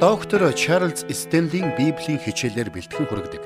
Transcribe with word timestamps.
Доктор 0.00 0.50
Чарлз 0.54 1.04
Стенлийн 1.12 1.76
Библийн 1.76 2.16
хичээлээр 2.16 2.72
бэлтгэн 2.72 3.04
хүргэдэг. 3.04 3.44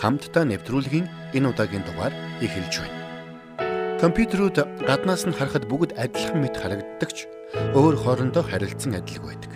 Хамтдаа 0.00 0.48
нэвтрүүлгийн 0.48 1.04
энэ 1.36 1.48
удаагийн 1.52 1.84
дугаар 1.84 2.16
эхэлж 2.40 2.80
байна. 2.80 4.00
Компьютерүүд 4.00 4.56
гаднаас 4.88 5.28
нь 5.28 5.36
харахад 5.36 5.68
бүгд 5.68 6.00
адилхан 6.00 6.40
мэт 6.40 6.56
харагддаг 6.56 7.10
ч 7.12 7.28
өөр 7.76 8.00
хоорондоо 8.00 8.40
харилцсан 8.48 8.96
адилгүй 8.96 9.28
байдаг. 9.28 9.52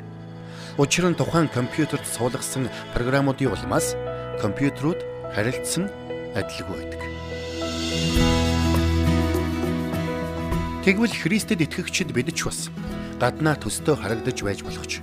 Учир 0.76 1.08
нь 1.08 1.16
тухайн 1.16 1.48
компьютерт 1.48 2.04
суулгасан 2.04 2.68
програмуудын 2.92 3.48
улмаас 3.48 3.96
компьютерүүд 4.44 5.00
харилцсан 5.32 5.88
адилгүй 6.36 6.76
байдаг. 6.76 7.00
Тэгвэл 10.84 11.16
Христэд 11.24 11.64
итгэгчид 11.64 12.12
бид 12.12 12.36
ч 12.36 12.44
бас 12.44 12.68
гаднаа 13.16 13.56
төстөө 13.56 13.96
харагдаж 13.96 14.44
байж 14.44 14.60
болох 14.60 14.84
ч 14.84 15.00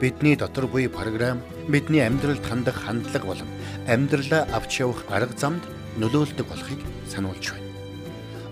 бидний 0.00 0.34
дотор 0.34 0.66
буй 0.66 0.88
програм 0.88 1.42
бидний 1.68 2.00
амьдралд 2.00 2.44
хандах 2.46 2.74
хандлага 2.74 3.26
болон 3.26 3.48
амьдралаа 3.86 4.48
авч 4.56 4.80
явах 4.80 5.04
арга 5.10 5.36
замд 5.36 5.60
нөлөөлдөг 6.00 6.46
болохыг 6.48 6.80
сануулж 7.06 7.52
байна. 7.52 7.68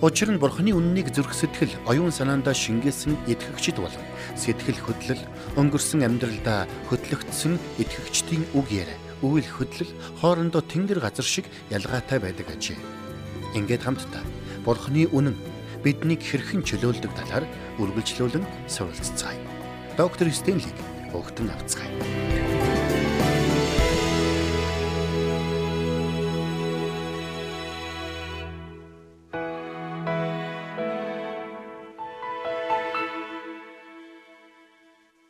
Учир 0.05 0.29
нь 0.30 0.39
Бурхны 0.39 0.77
үннийг 0.77 1.09
зүрх 1.09 1.33
сэтгэл, 1.33 1.73
оюун 1.89 2.12
санаандаа 2.12 2.53
шингээсэн 2.53 3.16
итгэгчид 3.33 3.80
болон 3.80 4.05
сэтгэл 4.37 4.77
хөдлөл 4.77 5.23
өнгөрсөн 5.56 6.05
амьдралдаа 6.05 6.69
хөтлөгдсөн 6.92 7.56
итгэгчдийн 7.80 8.45
үг 8.53 8.69
яриа, 8.69 9.01
үйл 9.25 9.48
хөдлөл 9.48 9.91
хоорондоо 10.20 10.61
тэнгэр 10.61 11.01
газар 11.01 11.25
шиг 11.25 11.48
ялгаатай 11.73 12.20
байдаг 12.20 12.47
ажээ. 12.53 12.77
Ингээд 13.56 13.89
хамтдаа 13.89 14.23
Бурхны 14.69 15.09
үнэн 15.09 15.34
биднийг 15.80 16.20
хэрхэн 16.20 16.61
чөлөөлдөг 16.61 17.11
талаар 17.17 17.48
үргэлжлүүлэн 17.80 18.45
суралцгаая. 18.69 19.41
Доктор 19.97 20.30
Стенлиг 20.30 20.77
өгтөн 21.15 21.48
авцгаая. 21.53 21.93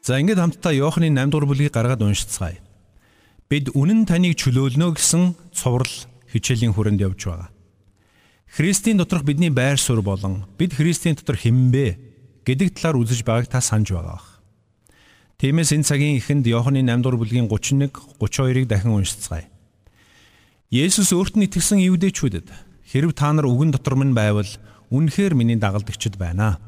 За 0.08 0.16
ингээд 0.16 0.40
хамтдаа 0.40 0.72
Иохны 0.72 1.12
8 1.12 1.28
дугаар 1.28 1.44
бүлгийг 1.44 1.68
гаргаад 1.76 2.00
уншицгаая. 2.00 2.56
Бид 3.52 3.68
үнэн 3.76 4.08
таныг 4.08 4.40
чөлөөлнө 4.40 4.96
гэсэн 4.96 5.36
цуврал 5.52 5.92
хичээлийн 6.32 6.72
хүрээнд 6.72 7.04
явж 7.04 7.28
байгаа. 7.28 7.52
Христийн 8.48 8.96
доторх 8.96 9.28
бидний 9.28 9.52
байр 9.52 9.76
суурь 9.76 10.00
болон 10.00 10.48
бид 10.56 10.72
Христийн 10.72 11.12
дотор 11.12 11.36
хинбэ 11.36 12.00
гэдэг 12.40 12.80
талаар 12.80 13.04
үзэж 13.04 13.20
байгааг 13.20 13.52
та 13.52 13.60
санаж 13.60 13.92
байгаа. 13.92 14.37
Тиймээс 15.38 15.70
энэ 15.70 15.86
цагийн 15.86 16.18
эхэнд 16.18 16.50
Иохны 16.50 16.82
8 16.82 16.98
дугаар 16.98 17.22
бүлгийн 17.22 17.46
31 17.46 17.94
32-ыг 18.18 18.66
дахин 18.66 18.90
уншицгаая. 18.90 19.46
Есүс 20.66 21.14
өөрт 21.14 21.38
нь 21.38 21.46
итгэсэн 21.46 21.78
евдээчүүдэд 21.78 22.50
хэрв 22.82 23.14
та 23.14 23.30
нар 23.30 23.46
үгэн 23.46 23.70
дотор 23.70 23.94
минь 23.94 24.18
байвал 24.18 24.50
үнэхээр 24.90 25.38
миний 25.38 25.54
дагалдагчд 25.54 26.18
байна. 26.18 26.58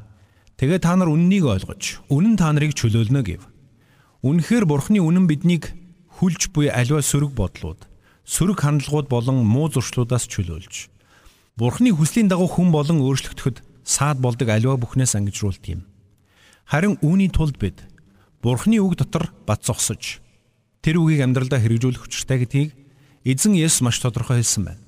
Тэгээ 0.55 0.87
та 0.87 0.95
нар 0.95 1.11
үннийг 1.11 1.51
ойлгож, 1.51 1.99
үнэн 2.15 2.39
та 2.39 2.55
нарыг 2.55 2.79
чөлөөлнө 2.79 3.27
гэв. 3.27 3.43
Үнэхээр 4.23 4.71
Бурхны 4.71 5.03
үнэн 5.03 5.27
биднийг 5.27 5.75
хүлж 6.23 6.55
буй 6.55 6.71
аливаа 6.71 7.03
сөрөг 7.03 7.35
бодлууд, 7.35 7.91
сөрөг 8.23 8.63
хандлагууд 8.63 9.11
болон 9.11 9.43
муу 9.43 9.67
зуршлуудаас 9.67 10.31
чөлөөлж, 10.31 10.87
Бурхны 11.59 11.91
хүслийн 11.91 12.31
дагуу 12.31 12.47
хүн 12.47 12.71
болон 12.71 13.03
өөрчлөгдөхөд 13.03 13.67
саад 13.83 14.23
болдог 14.23 14.47
аливаа 14.47 14.79
бүхнээс 14.79 15.19
ангижруулт 15.19 15.67
юм. 15.67 15.91
Харин 16.71 17.03
үүний 17.03 17.35
тулд 17.35 17.59
бид 17.59 17.90
Бурхны 18.41 18.81
үг 18.81 18.97
дотор 18.97 19.29
бат 19.45 19.65
зогсож 19.65 20.25
тэр 20.81 20.97
үгийг 20.97 21.21
амьдралдаа 21.21 21.61
хэрэгжүүлэх 21.61 22.09
учиртай 22.09 22.41
гэдгийг 22.41 22.73
эзэн 23.29 23.53
Есүс 23.53 23.85
маш 23.85 24.01
тодорхой 24.01 24.41
хэлсэн 24.41 24.65
байна. 24.65 24.83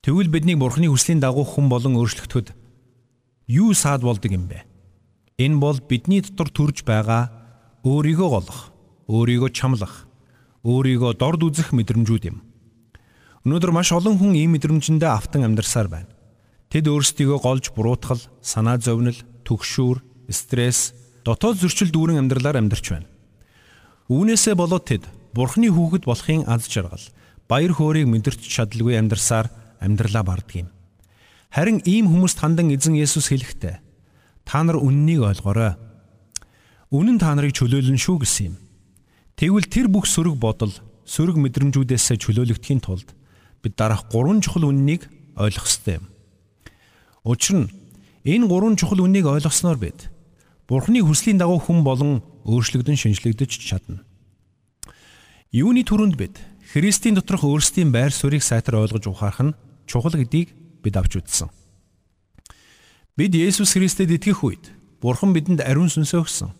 Тэгвэл 0.00 0.32
бидний 0.32 0.56
Бурхны 0.56 0.88
хүслийн 0.88 1.20
дагуу 1.20 1.44
хүн 1.44 1.68
болон 1.68 2.00
өөрчлөгдөхөд 2.00 2.56
юу 3.52 3.76
саад 3.76 4.00
болдог 4.00 4.32
юм 4.32 4.48
бэ? 4.48 4.64
Энэ 5.36 5.60
бол 5.60 5.76
бидний 5.76 6.24
дотор 6.24 6.48
төрж 6.48 6.88
байгаа 6.88 7.28
өөрийгөө 7.84 8.28
голох, 8.32 8.72
өөрийгөө 9.12 9.50
чамлах, 9.52 10.08
өөрийгөө 10.64 11.20
дорд 11.20 11.44
үзэх 11.44 11.76
мэдрэмжүүд 11.76 12.24
юм. 12.32 12.40
Өнөөдөр 13.44 13.72
маш 13.76 13.92
олон 13.92 14.16
хүн 14.16 14.34
ийм 14.40 14.56
мэдрэмжэндээ 14.56 15.10
автан 15.12 15.44
амьдарсаар 15.44 15.88
байна. 15.92 16.10
Тэд 16.72 16.88
өөрсдийгөө 16.88 17.38
голж 17.44 17.70
буруутгал, 17.72 18.20
санаа 18.42 18.76
зовнил, 18.76 19.16
түгшүүр, 19.44 20.02
стресс, 20.28 20.92
дотоод 21.24 21.58
зөрчил 21.58 21.90
дүүрэн 21.90 22.22
амьдралаар 22.22 22.60
амьдарч 22.60 22.86
байна. 22.92 23.08
Үүнээсээ 24.08 24.54
болоод 24.54 24.84
тэд 24.88 25.04
Бурхны 25.34 25.68
хүүхэд 25.68 26.08
болохын 26.08 26.48
аз 26.48 26.66
жаргал, 26.66 27.04
баяр 27.46 27.72
хөөргийг 27.76 28.08
мэдэрч 28.08 28.42
чадалгүй 28.48 28.96
амьдарсаар 28.96 29.52
амьдралаа 29.78 30.24
барддаг 30.24 30.66
юм. 30.66 30.68
Харин 31.52 31.80
ийм 31.84 32.08
хүмүүст 32.08 32.40
хандан 32.40 32.72
эзэн 32.72 32.96
Есүс 32.96 33.28
хэлэхдээ 33.28 33.76
та 34.48 34.58
нар 34.64 34.80
үннийг 34.80 35.22
ойлгоорой. 35.24 35.76
Үнэн 36.90 37.20
та 37.20 37.36
нарыг 37.36 37.52
чөлөөлнө 37.56 38.00
шүү 38.00 38.24
гэсэн 38.24 38.44
юм. 38.52 38.56
Тэгвэл 39.36 39.68
тэр 39.68 39.86
бүх 39.92 40.08
сөрөг 40.08 40.40
бодол, 40.40 40.72
сөрөг 41.04 41.36
мэдрэмжүүдээс 41.36 42.16
чөлөөлөгдөхийн 42.20 42.80
тулд 42.80 43.12
бид 43.62 43.74
дараах 43.76 44.08
гурван 44.12 44.40
чухал 44.40 44.68
үннийг 44.68 45.08
ойлгох 45.36 45.68
ёстой 45.68 46.00
юм. 46.00 46.06
Учир 47.24 47.56
нь 47.64 47.68
энэ 48.24 48.48
гурван 48.48 48.76
чухал 48.76 49.04
үннийг 49.04 49.28
ойлгосноор 49.28 49.78
бид 49.78 50.08
Бурхны 50.68 51.00
хүслийн 51.00 51.40
дагуу 51.40 51.56
хүн 51.64 51.80
болон 51.80 52.20
өөрчлөгдөн 52.44 53.00
шинжлэгдэж 53.00 53.56
чадна. 53.56 54.04
Юуны 55.48 55.80
түрүүнд 55.80 56.20
бид 56.20 56.36
Христийн 56.68 57.16
доторх 57.16 57.40
өөрсдийн 57.40 57.88
байр 57.88 58.12
суурийг 58.12 58.44
сайтар 58.44 58.76
ойлгож 58.76 59.08
ухаарах 59.08 59.40
нь 59.40 59.56
чухал 59.88 60.12
гэдгийг 60.12 60.52
бид 60.84 60.94
авч 61.00 61.24
үзсэн. 61.24 61.48
Бид 63.16 63.32
Есүс 63.32 63.72
Христэд 63.72 64.12
итгэх 64.12 64.44
үед 64.44 64.68
Бурхан 65.00 65.32
бидэнд 65.32 65.64
ариун 65.64 65.88
сүнсөө 65.88 66.20
өгсөн. 66.28 66.52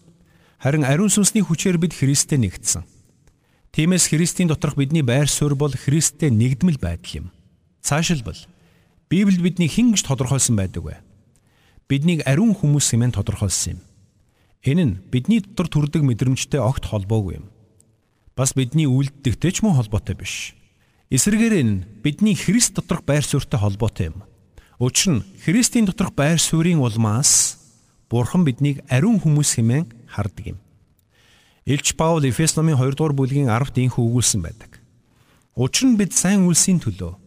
Харин 0.57 0.89
ариун 0.89 1.13
сүнсний 1.13 1.45
хүчээр 1.45 1.77
бид 1.77 1.93
Христтэй 1.93 2.41
нэгдсэн. 2.41 2.89
Тиймээс 3.77 4.09
Христийн 4.09 4.49
доторх 4.49 4.81
бидний 4.81 5.05
байр 5.05 5.29
суурь 5.29 5.53
бол 5.53 5.77
Христтэй 5.77 6.33
нэгдмэл 6.33 6.81
байдал 6.81 7.13
юм. 7.13 7.27
Цаашилбал 7.85 8.41
Библиэд 9.13 9.45
бидний 9.45 9.69
хэн 9.69 9.93
гэж 9.93 10.09
тодорхойлсон 10.09 10.57
байдаг 10.57 10.81
вэ? 10.81 10.97
Биднийг 11.93 12.25
ариун 12.25 12.57
хүмүүс 12.57 12.89
хэмээн 12.89 13.13
тодорхойлсон 13.13 13.77
юм. 13.77 13.88
Энэ 14.67 14.85
нь 14.85 14.99
бидний 15.11 15.39
дотор 15.41 15.69
төрдөг 15.71 16.03
мэдрэмжтэй 16.03 16.59
огт 16.59 16.91
холбоогүй 16.91 17.39
юм. 17.39 17.47
Бас 18.35 18.55
бидний 18.59 18.91
үйлдэлтэй 18.91 19.53
ч 19.55 19.63
мөн 19.63 19.79
холбоотой 19.79 20.19
биш. 20.19 20.55
Эсвэргээр 21.11 21.55
энэ 21.63 21.87
бидний 22.03 22.35
Христ 22.35 22.75
доторх 22.75 23.07
байр 23.07 23.23
суурьтай 23.23 23.61
холбоотой 23.61 24.11
юм. 24.11 24.27
Учир 24.79 25.23
нь 25.23 25.27
Христийн 25.43 25.87
доторх 25.87 26.15
байр 26.15 26.39
суурийн 26.39 26.83
улмаас 26.83 27.59
Бурхан 28.11 28.43
биднийг 28.45 28.83
ариун 28.89 29.21
хүмүүс 29.21 29.59
хэмээн 29.59 29.87
хардаг 30.11 30.57
юм. 30.57 30.59
Илч 31.69 31.95
Паул 31.95 32.25
Эфес 32.25 32.57
номын 32.57 32.81
2 32.81 32.97
дугаар 32.97 33.13
бүлгийн 33.13 33.53
10-т 33.53 33.77
инх 33.85 34.01
өгүүлсэн 34.01 34.41
байдаг. 34.41 34.81
Учир 35.55 35.93
нь 35.93 35.99
бид 36.01 36.17
сайн 36.17 36.49
үлсийн 36.49 36.81
төлөө 36.81 37.19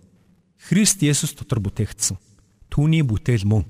Христ 0.58 1.02
Есүс 1.04 1.36
дотор 1.36 1.60
бүтээгдсэн. 1.62 2.18
Түүний 2.72 3.04
бүтээл 3.04 3.46
мөн 3.46 3.66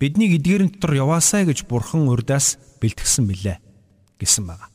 бидний 0.00 0.36
эдгээрэн 0.36 0.76
дотор 0.76 0.92
яваасай 0.96 1.46
гэж 1.48 1.64
бурхан 1.64 2.08
урдаас 2.08 2.58
бэлтгэсэн 2.80 3.24
билээ 3.26 3.58
гэсэн 4.20 4.44
байна. 4.46 4.68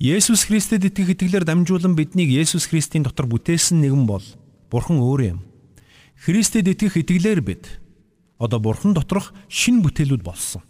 Есүс 0.00 0.48
Христэд 0.48 0.84
итгэх 0.88 1.12
итгэлээр 1.16 1.44
дамжуулан 1.44 1.92
биднийг 1.92 2.32
Есүс 2.32 2.68
Христийн 2.68 3.04
дотор 3.04 3.28
бүтээсэн 3.28 3.80
нэгэн 3.84 4.04
бол 4.08 4.24
бурхан 4.72 5.00
өөрөө 5.00 5.28
юм. 5.36 5.40
Христэд 6.24 6.68
итгэх 6.68 7.00
итгэлээр 7.04 7.40
бид 7.44 7.80
одоо 8.40 8.60
бурхан 8.60 8.96
доторх 8.96 9.32
шин 9.48 9.84
бүтээлүүд 9.84 10.24
болсон. 10.24 10.64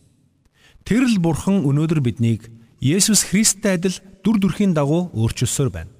Тэр 0.82 1.06
л 1.06 1.18
бурхан 1.22 1.62
өнөөдөр 1.62 2.02
биднийг 2.02 2.50
Есүс 2.82 3.30
Христтэй 3.30 3.78
адил 3.78 3.94
дүр 4.26 4.42
төрхийн 4.42 4.74
дагуу 4.74 5.14
өөрчилсөөр 5.14 5.70
байна. 5.70 5.94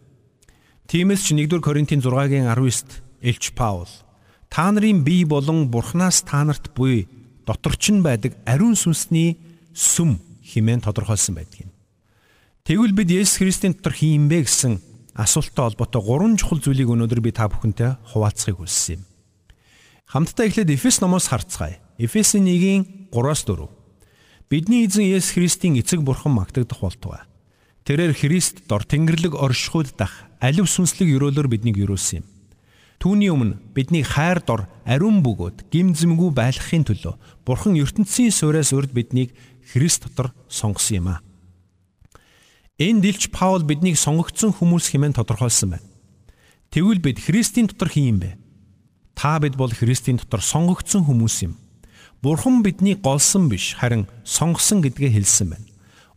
Тиймээс 0.91 1.23
ч 1.23 1.39
1-р 1.39 1.63
Коринтын 1.63 2.03
6-гийн 2.03 2.51
19-т 2.51 3.07
Элч 3.23 3.55
Паул 3.55 3.87
та 4.51 4.73
нарын 4.75 5.05
бие 5.07 5.23
болон 5.25 5.71
бурхнаас 5.71 6.27
та 6.27 6.43
нарт 6.43 6.75
буй 6.75 7.07
доторч 7.47 7.91
нь 7.91 8.03
байдаг 8.05 8.37
ариун 8.45 8.77
сүнсний 8.77 9.39
сүм 9.75 10.21
хэмээн 10.45 10.85
тодорхойлсон 10.85 11.35
байдаг 11.39 11.69
юм. 11.69 11.71
Тэгвэл 12.65 12.95
бид 12.95 13.11
Есүс 13.11 13.41
Христийн 13.41 13.75
дотор 13.75 13.95
хин 13.95 14.29
бэ 14.29 14.45
гэсэн 14.45 14.79
асуулттай 15.15 15.65
холбоотой 15.65 16.03
гурван 16.03 16.37
чухал 16.37 16.61
зүйлийг 16.61 16.91
өнөөдөр 16.93 17.21
би 17.21 17.33
та 17.33 17.49
бүхэнтэй 17.49 17.99
хуваалцахыг 18.13 18.61
хүссэн 18.61 19.01
юм. 19.01 19.03
Хамтдаа 20.11 20.47
эхлээд 20.47 20.75
Эфес 20.75 21.01
номоос 21.01 21.31
харцгаая. 21.31 21.79
Эфесийн 21.99 22.47
1-ийн 22.47 23.11
3-аас 23.15 23.47
4. 23.47 23.69
Бидний 24.51 24.87
эзэн 24.87 25.07
Есүс 25.07 25.35
Христийн 25.39 25.79
эцэг 25.79 26.03
бурхан 26.03 26.35
магтагдах 26.35 26.83
болтугай. 26.83 27.23
Тэрээр 27.87 28.15
Христ 28.15 28.67
дор 28.67 28.83
Тэнгэрлэг 28.83 29.35
оршихуйд 29.39 29.95
дах 29.97 30.27
алив 30.43 30.67
сүнслэг 30.67 31.11
өрөөлөөр 31.15 31.49
биднийг 31.49 31.79
өрөөсөн 31.79 32.23
юм. 32.23 32.27
Түүний 33.01 33.33
өмнө 33.33 33.57
бидний 33.73 34.05
хайр 34.05 34.43
дор 34.45 34.67
ариун 34.85 35.23
бөгөөд 35.25 35.73
гимзэмгүй 35.73 36.35
байлгахын 36.37 36.85
төлөө 36.85 37.15
Бурхан 37.49 37.79
ертөнцийн 37.81 38.29
суурьаас 38.29 38.75
урд 38.77 38.93
биднийг 38.93 39.33
Христ 39.73 40.05
дотор 40.05 40.35
сонгосон 40.53 40.97
юм 40.99 41.09
а. 41.09 41.25
Энэ 42.77 43.01
дэлж 43.01 43.33
Паул 43.33 43.65
биднийг 43.65 43.97
сонгогдсон 43.97 44.53
хүмүүс 44.53 44.93
хэмээн 44.93 45.17
тодорхойлсон 45.17 45.81
байна. 45.81 45.89
Тэгвэл 46.69 47.01
бид 47.01 47.25
Христийн 47.25 47.73
дотор 47.73 47.89
хин 47.89 48.05
юм 48.05 48.19
бэ? 48.21 48.37
Та 49.17 49.41
бид 49.41 49.57
бол 49.57 49.73
Христийн 49.73 50.21
дотор 50.21 50.45
сонгогдсон 50.45 51.09
хүмүүс 51.09 51.37
юм. 51.49 51.57
Бурхан 52.21 52.61
биднийг 52.61 53.01
голсон 53.01 53.49
биш, 53.49 53.81
харин 53.81 54.13
сонгосон 54.29 54.85
гэдгээ 54.85 55.17
хэлсэн 55.17 55.49
байна. 55.57 55.65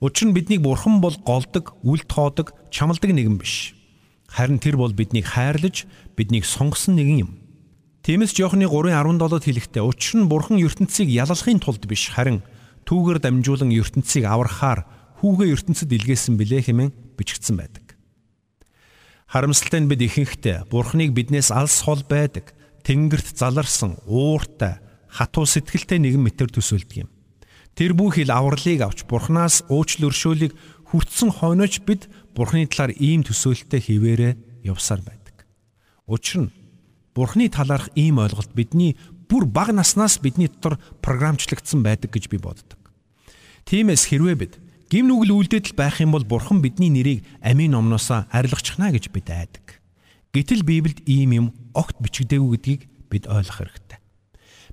Учир 0.04 0.28
нь 0.28 0.36
биднийг 0.36 0.60
Бурхан 0.60 1.00
бол 1.00 1.16
голдог, 1.24 1.80
үл 1.80 2.04
тоодог, 2.04 2.52
чамладаг 2.76 3.08
нэгэн 3.08 3.40
биш. 3.40 3.72
Харин 4.34 4.58
тэр 4.58 4.82
бол 4.82 4.90
биднийг 4.90 5.30
хайрлаж, 5.30 5.86
биднийг 6.18 6.50
сонгосон 6.50 6.98
нэгэн 6.98 7.22
юм. 7.22 7.32
Тиймээс 8.02 8.34
Иохны 8.42 8.66
3:17-д 8.66 9.46
хэлэхдээ 9.46 9.84
учир 9.86 10.26
нь 10.26 10.30
Бурхан 10.30 10.58
ертөнцийг 10.58 11.08
ялалахын 11.14 11.62
тулд 11.62 11.86
биш, 11.86 12.10
харин 12.10 12.42
түүгээр 12.90 13.22
дамжуулан 13.22 13.70
ертөнцийг 13.70 14.26
аврахаар 14.26 14.90
хүүгээ 15.22 15.54
ертөнцид 15.54 15.94
илгээсэн 15.94 16.36
билээ 16.36 16.66
хэмээн 16.66 16.92
бичигдсэн 17.16 17.56
байдаг. 17.62 17.96
Харамсалтай 19.30 19.80
нь 19.86 19.90
бид 19.90 20.02
ихэнхдээ 20.02 20.68
Бурхныг 20.68 21.14
биднээс 21.14 21.54
алс 21.54 21.86
хол 21.86 22.04
байдаг, 22.04 22.52
тэнгэрт 22.84 23.38
заларсан, 23.38 24.02
ууртай, 24.04 24.84
хатуу 25.08 25.48
сэтгэлтэй 25.48 26.02
нэгэн 26.02 26.26
мэтэр 26.26 26.52
төсөөлдөг 26.52 27.08
юм. 27.08 27.10
Тэр 27.74 27.98
бүхэл 27.98 28.30
авралыг 28.30 28.82
авч 28.84 29.08
Бурханаас 29.08 29.66
уучлал 29.72 30.14
өршөөлийг 30.14 30.54
хүртсэн 30.94 31.34
хойноч 31.34 31.82
бид 31.82 32.06
Бурхны 32.34 32.66
талаар 32.66 32.98
ийм 32.98 33.22
төсөөлтөй 33.22 33.82
хിവэрэ 33.82 34.30
явсаар 34.66 35.02
байдаг. 35.06 35.46
Учир 36.10 36.50
нь 36.50 36.54
Бурхны 37.14 37.50
талаарх 37.50 37.94
ийм 37.94 38.18
ойлголт 38.18 38.54
бидний 38.58 38.98
бүр 39.30 39.46
бага 39.46 39.74
наснаас 39.74 40.18
бидний 40.18 40.50
дотор 40.50 40.82
програмчлагдсан 41.02 41.86
байдаг 41.86 42.10
гэж 42.10 42.30
би 42.34 42.42
боддог. 42.42 42.82
Тиймээс 43.70 44.10
хэрвээ 44.10 44.36
бид 44.36 44.54
Гим 44.94 45.10
нүгэл 45.10 45.34
үлдээдэл 45.34 45.74
байх 45.74 45.98
юм 46.06 46.14
бол 46.14 46.22
Бурхан 46.22 46.62
бидний 46.62 46.94
нэрийг 46.94 47.26
амийн 47.42 47.74
номноос 47.74 48.14
арилгachна 48.30 48.94
гэж 48.94 49.10
бид 49.10 49.26
айдаг. 49.26 49.82
Гэтэл 50.38 50.62
Библиэд 50.62 51.10
ийм 51.10 51.34
юм 51.34 51.48
огт 51.74 51.98
бичигдээгүй 51.98 52.50
гэдгийг 52.62 52.82
бид 53.10 53.26
ойлгох 53.26 53.58
хэрэгтэй. 53.66 53.98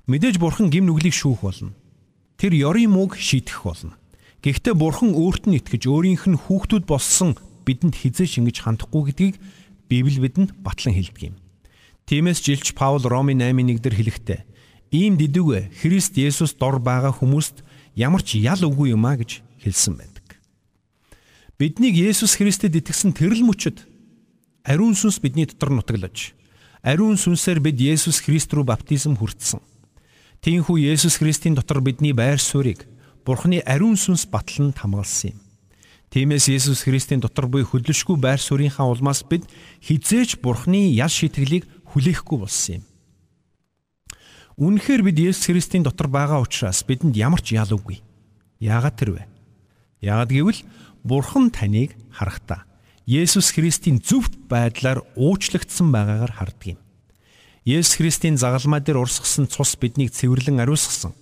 Мэдээж 0.05 0.37
Бурхан 0.37 0.69
гим 0.69 0.85
нүглийг 0.85 1.17
шүүх 1.17 1.41
болно. 1.41 1.73
Тэр 2.37 2.53
ёрын 2.53 2.93
мууг 2.93 3.17
шийтгэх 3.17 3.65
болно. 3.65 3.97
Гэхдээ 4.45 4.77
Бурхан 4.77 5.17
өөрт 5.17 5.49
нь 5.49 5.57
итгэж 5.57 5.89
өөрийнх 5.89 6.25
нь 6.29 6.37
хүүхдүүд 6.37 6.85
болсон 6.85 7.33
бидэнд 7.65 7.95
хизээш 7.97 8.39
ингэж 8.41 8.57
хандахгүй 8.63 9.11
гэдгийг 9.11 9.35
Библи 9.89 10.19
бидэнд 10.19 10.55
батлан 10.61 10.95
хэлдэг 10.95 11.33
юм. 11.33 11.35
Тиймээс 12.05 12.39
жилч 12.41 12.73
Паул 12.77 13.03
Ромын 13.03 13.41
8:1 13.41 13.81
дээр 13.81 13.95
хэлэхдээ 13.95 14.41
ийм 14.91 15.15
дэдүгэ 15.17 15.77
Христ 15.81 16.19
Есүс 16.19 16.57
дор 16.59 16.79
байгаа 16.83 17.15
хүмүүст 17.15 17.63
ямар 17.95 18.21
ч 18.23 18.41
ял 18.41 18.59
үгүй 18.63 18.93
юм 18.95 19.05
а 19.07 19.15
гэж 19.15 19.43
хэлсэн 19.63 19.95
байна. 19.97 20.11
Биднийг 21.61 21.93
Есүс 21.93 22.41
Христэд 22.41 22.73
итгэсэн 22.73 23.13
тэрл 23.13 23.45
мөчөд 23.45 23.85
ариун 24.65 24.97
сүнс 24.97 25.21
бидний 25.21 25.45
дотор 25.45 25.69
нутаглаж 25.69 26.33
ариун 26.81 27.21
сүнсээр 27.21 27.61
бид 27.61 27.77
Есүс 27.77 28.17
Христ 28.25 28.49
рүү 28.49 28.65
баптизм 28.65 29.13
хүртсэн. 29.13 29.61
Тиймээс 30.41 30.65
Есүс 30.65 31.21
Христийн 31.21 31.53
дотор 31.53 31.85
бидний 31.85 32.17
байр 32.17 32.41
суурийг 32.41 32.89
Бурхны 33.21 33.61
ариун 33.61 33.93
сүнс 33.93 34.25
батлан 34.25 34.73
хамгаалсан 34.73 35.37
юм. 35.37 35.40
Тиймээс 36.11 36.51
Есүс 36.51 36.83
Христийн 36.83 37.23
дотор 37.23 37.47
буй 37.47 37.63
хөдлөшгүй 37.63 38.19
байр 38.19 38.35
суурийнхаа 38.35 38.83
улмаас 38.83 39.23
бид 39.23 39.47
хизээч 39.79 40.43
Бурхны 40.43 40.91
ял 40.91 41.07
шитгэлийг 41.07 41.63
хүлээхгүй 41.87 42.35
болсон 42.35 42.75
юм. 42.75 42.83
Үнэхээр 44.59 45.07
бид 45.07 45.17
Есүс 45.31 45.47
Христийн 45.47 45.87
дотор 45.87 46.11
байгаа 46.11 46.43
учраас 46.43 46.83
бидэнд 46.83 47.15
ямар 47.15 47.39
ч 47.39 47.55
ял 47.55 47.71
үгүй. 47.71 48.03
Яагаад 48.59 48.95
тэр 48.99 49.09
вэ? 49.15 49.23
Яагаад 50.03 50.35
гэвэл 50.35 50.59
Бурхан 51.07 51.47
таныг 51.47 51.95
харахтаа 52.11 52.67
Есүс 53.07 53.55
Христийн 53.55 54.03
зөвхт 54.03 54.35
байдлаар 54.51 55.07
уучлагдсан 55.15 55.95
байгаагаар 55.95 56.35
харддаг 56.35 56.75
юм. 56.75 56.79
Есүс 57.63 57.95
Христийн 57.95 58.35
загалмаа 58.35 58.83
дээр 58.83 58.99
урсгасан 58.99 59.47
цус 59.47 59.79
биднийг 59.79 60.11
цэвэрлэн 60.11 60.59
ариусгасан. 60.59 61.15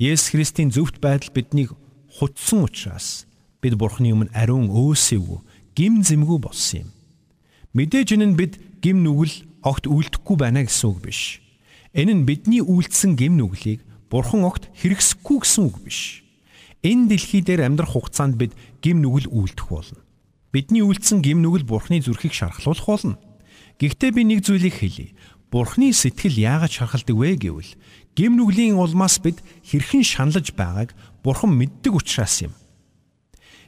Есүс 0.00 0.32
Христийн 0.32 0.72
зөвхт 0.72 1.04
байдал 1.04 1.28
биднийг 1.36 1.76
хутсан 2.08 2.64
учраас 2.64 3.28
бид 3.62 3.78
Бурханы 3.78 4.10
өмнө 4.10 4.34
ариун 4.34 4.68
өөсөйгөө 4.68 5.38
гим 5.78 6.02
зэмгүй 6.02 6.38
болсон 6.42 6.84
юм. 6.84 6.88
Мэдээж 7.72 8.18
энэ 8.18 8.26
нь 8.34 8.36
бид 8.36 8.58
гим 8.82 9.06
нүгэл 9.06 9.46
огт 9.62 9.86
үлдэхгүй 9.86 10.36
байна 10.36 10.66
гэсэн 10.66 10.90
үг 10.90 10.98
биш. 11.06 11.40
Энэ 11.94 12.12
нь 12.12 12.26
бидний 12.26 12.60
үйлдсэн 12.60 13.14
гим 13.16 13.38
нүглийг 13.38 13.80
Бурхан 14.10 14.44
огт 14.44 14.68
хэрэгсэхгүй 14.76 15.38
гэсэн 15.40 15.62
үг 15.70 15.76
биш. 15.86 16.20
Энэ 16.82 17.14
дэлхий 17.14 17.40
дээр 17.40 17.64
амьдрах 17.70 17.94
хугацаанд 17.94 18.36
бид 18.36 18.52
гим 18.82 19.00
нүгэл 19.00 19.30
үйлдэх 19.30 19.70
болно. 19.70 20.02
Бидний 20.52 20.82
үйлдсэн 20.82 21.22
гим 21.22 21.40
нүгэл 21.40 21.64
Бурхны 21.64 22.02
зүрхийг 22.02 22.34
шархлуулах 22.34 22.84
болно. 22.84 23.16
Гэхдээ 23.80 24.10
би 24.12 24.22
нэг 24.26 24.44
зүйлийг 24.44 24.76
хэлье. 24.76 25.16
Бурхны 25.48 25.94
сэтгэл 25.96 26.36
яагаад 26.36 26.72
шархалдаг 26.74 27.16
вэ 27.16 27.40
гэвэл 27.40 27.72
гим 28.18 28.36
нүглийн 28.36 28.76
улмаас 28.76 29.16
бид 29.22 29.40
хэрхэн 29.64 30.04
шаналж 30.04 30.52
байгааг 30.52 30.92
Бурхан 31.24 31.56
мэддэг 31.56 31.96
учраас 31.96 32.42
юм. 32.44 32.52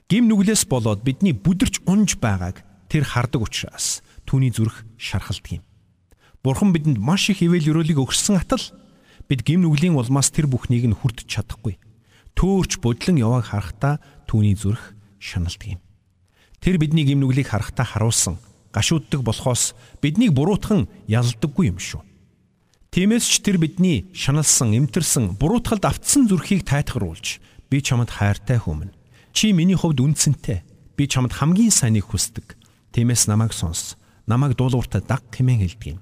Гим 0.09 0.29
нүглээс 0.29 0.69
болоод 0.69 1.01
бидний 1.03 1.33
бүдэрч 1.33 1.85
унж 1.89 2.21
байгааг 2.21 2.61
тэр 2.93 3.05
хардаг 3.05 3.41
учраас 3.41 4.05
түүний 4.29 4.53
зүрх 4.53 4.85
шархалдаг 5.01 5.61
юм. 5.61 5.65
Бурхан 6.45 6.77
бидэнд 6.77 7.01
маш 7.01 7.31
их 7.33 7.41
ивэл 7.41 7.73
өрөөлийг 7.73 7.99
өгсөн 8.01 8.37
атал 8.37 8.63
бид 9.29 9.41
гим 9.43 9.65
нүглийн 9.65 9.97
улмаас 9.97 10.29
тэр 10.29 10.45
бүхнийг 10.45 10.85
нь 10.85 10.99
хүрдэж 10.99 11.25
чадахгүй 11.25 11.81
төөрч 12.35 12.83
бодлон 12.83 13.17
явааг 13.19 13.47
харахтаа 13.49 14.03
түүний 14.27 14.59
зүрх 14.59 14.93
шаналдаг 15.19 15.79
юм. 15.79 15.81
Тэр 16.61 16.79
бидний 16.79 17.07
гимнүглийг 17.07 17.49
харахтаа 17.49 17.87
харуулсан 17.87 18.37
гашууддаг 18.75 19.23
болохоос 19.23 19.75
биднийг 20.03 20.35
буруутхан 20.35 20.91
ялдаггүй 21.07 21.71
юм 21.71 21.79
шүү. 21.79 22.03
Тиймээс 22.91 23.27
ч 23.27 23.43
тэр 23.43 23.59
бидний 23.59 24.11
шаналсан, 24.15 24.75
эмтэрсэн, 24.75 25.39
буруутгалд 25.39 25.87
автсан 25.87 26.27
зүрхийг 26.27 26.67
тайтгаруулж 26.67 27.39
би 27.71 27.83
чамд 27.83 28.11
хайртай 28.11 28.59
хүмүн. 28.59 28.91
Чи 29.35 29.53
миний 29.53 29.77
хувьд 29.77 30.01
үнцэнтэй. 30.01 30.63
Би 30.95 31.11
чамд 31.11 31.35
хамгийн 31.35 31.75
сайныг 31.75 32.09
хүсдэг. 32.09 32.55
Тиймээс 32.95 33.27
намайг 33.27 33.53
сонс. 33.53 33.99
Намайг 34.31 34.55
дуулууртаа 34.55 35.03
даг 35.03 35.27
хэмээн 35.35 35.61
хэлдэг 35.67 35.99
юм. 35.99 36.01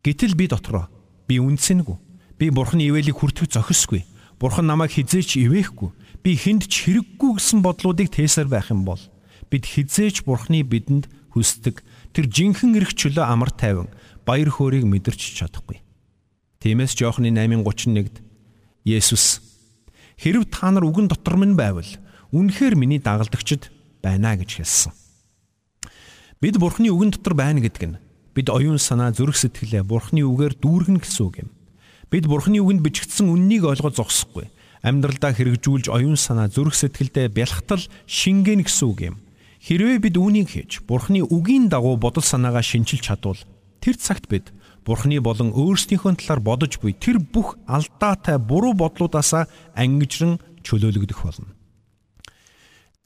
Гэтэл 0.00 0.34
би 0.34 0.48
дотроо 0.48 0.88
би 1.28 1.36
үнцэнгүй. 1.38 2.00
Би 2.40 2.48
бурхны 2.50 2.88
ивэлийг 2.88 3.20
хүртэх 3.20 3.52
зохисгүй 3.52 4.08
Бурхан 4.38 4.66
намайг 4.66 4.92
хизээч 4.92 5.40
ивэхгүй. 5.40 5.90
Би 6.20 6.36
хүнд 6.36 6.68
ч 6.68 6.84
хэрэггүй 6.84 7.40
гэсэн 7.40 7.64
бодлуудыг 7.64 8.12
тээсэр 8.12 8.52
байх 8.52 8.68
юм 8.68 8.84
бол 8.84 9.00
бид 9.48 9.64
хизээч 9.64 10.28
Бурханы 10.28 10.60
бидэнд 10.60 11.08
хүсдэг 11.32 11.80
тэр 12.12 12.26
жинхэнэ 12.28 12.84
эрх 12.84 12.92
чөлөө 12.92 13.24
амар 13.24 13.48
тайван 13.54 13.88
баяр 14.28 14.52
хөөргийг 14.52 14.84
мэдэрч 14.84 15.40
чадахгүй. 15.40 15.80
Тиймээс 16.60 17.00
Иохны 17.00 17.32
8:31-д 17.32 18.20
Есүс 18.84 19.40
хэрв 20.20 20.44
та 20.52 20.68
нар 20.68 20.84
үгэн 20.84 21.08
дотор 21.08 21.40
минь 21.40 21.56
байвал 21.56 21.88
үнэхээр 22.36 22.76
миний 22.76 23.00
дагалдагчд 23.00 23.72
байна 24.04 24.36
гэж 24.36 24.60
хэлсэн. 24.60 24.92
Бид 26.44 26.60
Бурханы 26.60 26.92
үгэн 26.92 27.16
дотор 27.16 27.32
байна 27.32 27.64
гэдэг 27.64 27.84
нь 27.88 28.00
бид 28.36 28.52
оюун 28.52 28.76
санаа 28.76 29.16
зүрх 29.16 29.40
сэтгэлээ 29.40 29.88
Бурханы 29.88 30.20
үгээр 30.20 30.60
дүүргэн 30.60 31.00
гэсэн 31.00 31.24
үг 31.24 31.36
юм. 31.40 31.50
Бид 32.12 32.28
Бурхны 32.28 32.60
үгэнд 32.60 32.84
бичигдсэн 32.84 33.32
үннийг 33.32 33.64
ойлгож 33.64 33.96
зогсохгүй. 33.96 34.52
Амьдралдаа 34.84 35.32
хэрэгжүүлж 35.32 35.88
оюун 35.88 36.20
санаа 36.20 36.52
зүрх 36.52 36.76
сэтгэлдээ 36.76 37.32
бялхтал 37.32 37.80
шингэн 38.04 38.62
гэсэн 38.62 38.86
үг 38.86 39.00
юм. 39.10 39.16
Хэрвээ 39.64 39.98
бид 39.98 40.14
үүнийг 40.20 40.52
хийж 40.52 40.84
Бурхны 40.84 41.24
үгийн 41.24 41.72
дагуу 41.72 41.96
бодол 41.96 42.22
санаагаа 42.22 42.62
шинчилж 42.62 43.08
чадвал 43.08 43.40
тэр 43.80 43.96
цагт 43.96 44.28
бид 44.28 44.52
Бурхны 44.84 45.18
болон 45.18 45.50
өөрсдийнхөө 45.50 46.20
талаар 46.20 46.40
бодож 46.44 46.78
буй 46.78 46.94
тэр 46.94 47.18
бүх 47.18 47.58
алдаатай 47.66 48.38
буруу 48.38 48.76
бодлуудаасаа 48.78 49.50
ангижран 49.74 50.38
чөлөөлөгдөх 50.62 51.24
болно. 51.26 51.55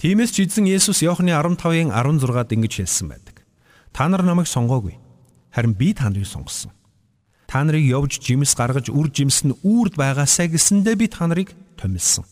Тиймээс 0.00 0.32
ч 0.32 0.48
эзэн 0.48 0.64
Есүс 0.64 1.04
Иохны 1.04 1.36
15-ын 1.36 1.92
16-д 1.92 2.56
ингэж 2.56 2.72
хэлсэн 2.80 3.06
байдаг. 3.12 3.44
Та 3.92 4.08
нар 4.08 4.24
намайг 4.24 4.48
сонгоогүй. 4.48 4.96
Харин 5.52 5.76
би 5.76 5.92
та 5.92 6.08
нарыг 6.08 6.24
сонгосон 6.24 6.72
та 7.50 7.64
нарыг 7.66 7.82
явж 7.82 8.22
жимс 8.22 8.54
гаргаж 8.54 8.94
үр 8.94 9.10
жимс 9.10 9.42
нь 9.42 9.58
үрд 9.66 9.98
байгаасаа 9.98 10.46
гэсэндэ 10.54 10.94
би 10.94 11.10
та 11.10 11.26
нарыг 11.26 11.50
томилсон. 11.74 12.22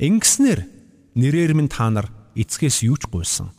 Ингэснээр 0.00 0.64
нэрээр 1.12 1.52
минь 1.52 1.68
та 1.68 1.92
нар 1.92 2.08
эцгээс 2.32 2.88
юу 2.88 2.96
ч 2.96 3.04
гуйсан. 3.04 3.52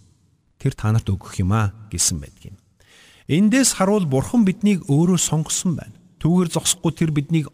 Тэр 0.57 0.73
та 0.73 0.89
нарт 0.89 1.05
өгөх 1.05 1.37
юм 1.37 1.53
аа 1.53 1.69
гэсэн 1.93 2.17
байдгийн. 2.17 2.57
Эндээс 3.29 3.77
харуул 3.77 4.09
бурхан 4.09 4.41
биднийг 4.41 4.89
өөрөө 4.89 5.21
сонгосон 5.21 5.77
байна. 5.77 5.93
Түүгээр 6.17 6.49
зогсохгүй 6.49 6.91
тэр 6.97 7.13
биднийг 7.13 7.53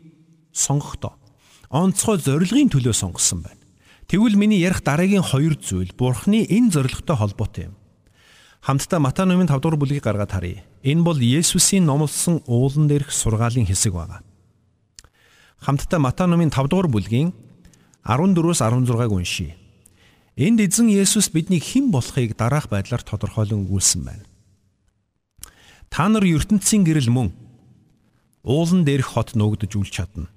сонгохдоо 0.56 1.20
онцгой 1.68 2.16
зорилгын 2.16 2.72
төлөө 2.72 2.96
сонгосон 2.96 3.44
байна. 3.44 3.61
Тэгвэл 4.12 4.36
миний 4.36 4.60
ярих 4.60 4.84
дараагийн 4.84 5.24
хоёр 5.24 5.56
зүйл 5.56 5.96
бурханы 5.96 6.44
энэ 6.44 6.76
зорилготой 6.76 7.16
холбоотой 7.16 7.64
юм. 7.72 7.80
Хамтдаа 8.60 9.00
Матай 9.00 9.24
номын 9.24 9.48
5 9.48 9.64
дугаар 9.64 9.80
бүлгийг 9.80 10.04
гаргаад 10.04 10.36
харъя. 10.36 10.68
Энэ 10.84 11.00
бол 11.00 11.16
Есүсийн 11.16 11.88
номлосон 11.88 12.44
уулан 12.44 12.92
дээрх 12.92 13.08
сургаалын 13.08 13.64
хэсэг 13.64 13.96
байна. 13.96 14.20
Хамтдаа 15.64 16.04
Матай 16.04 16.28
номын 16.28 16.52
5 16.52 16.68
дугаар 16.68 16.92
бүлгийн 16.92 17.32
14-өөс 18.04 18.60
16-г 18.60 19.16
уншийе. 19.16 19.56
Энд 20.36 20.60
эзэн 20.60 20.92
Есүс 20.92 21.32
бидний 21.32 21.64
хэн 21.64 21.88
болохыг 21.88 22.36
дараах 22.36 22.68
байдлаар 22.68 23.08
тодорхойлон 23.08 23.64
өгүүлсэн 23.64 24.04
байна. 24.04 24.28
Та 25.88 26.12
нар 26.12 26.28
ертөнцийн 26.28 26.84
гэрэл 26.84 27.08
мөн 27.08 27.32
уулан 28.44 28.84
дээрх 28.84 29.16
хот 29.16 29.40
нуугдж 29.40 29.72
үл 29.80 29.88
чадна. 29.88 30.28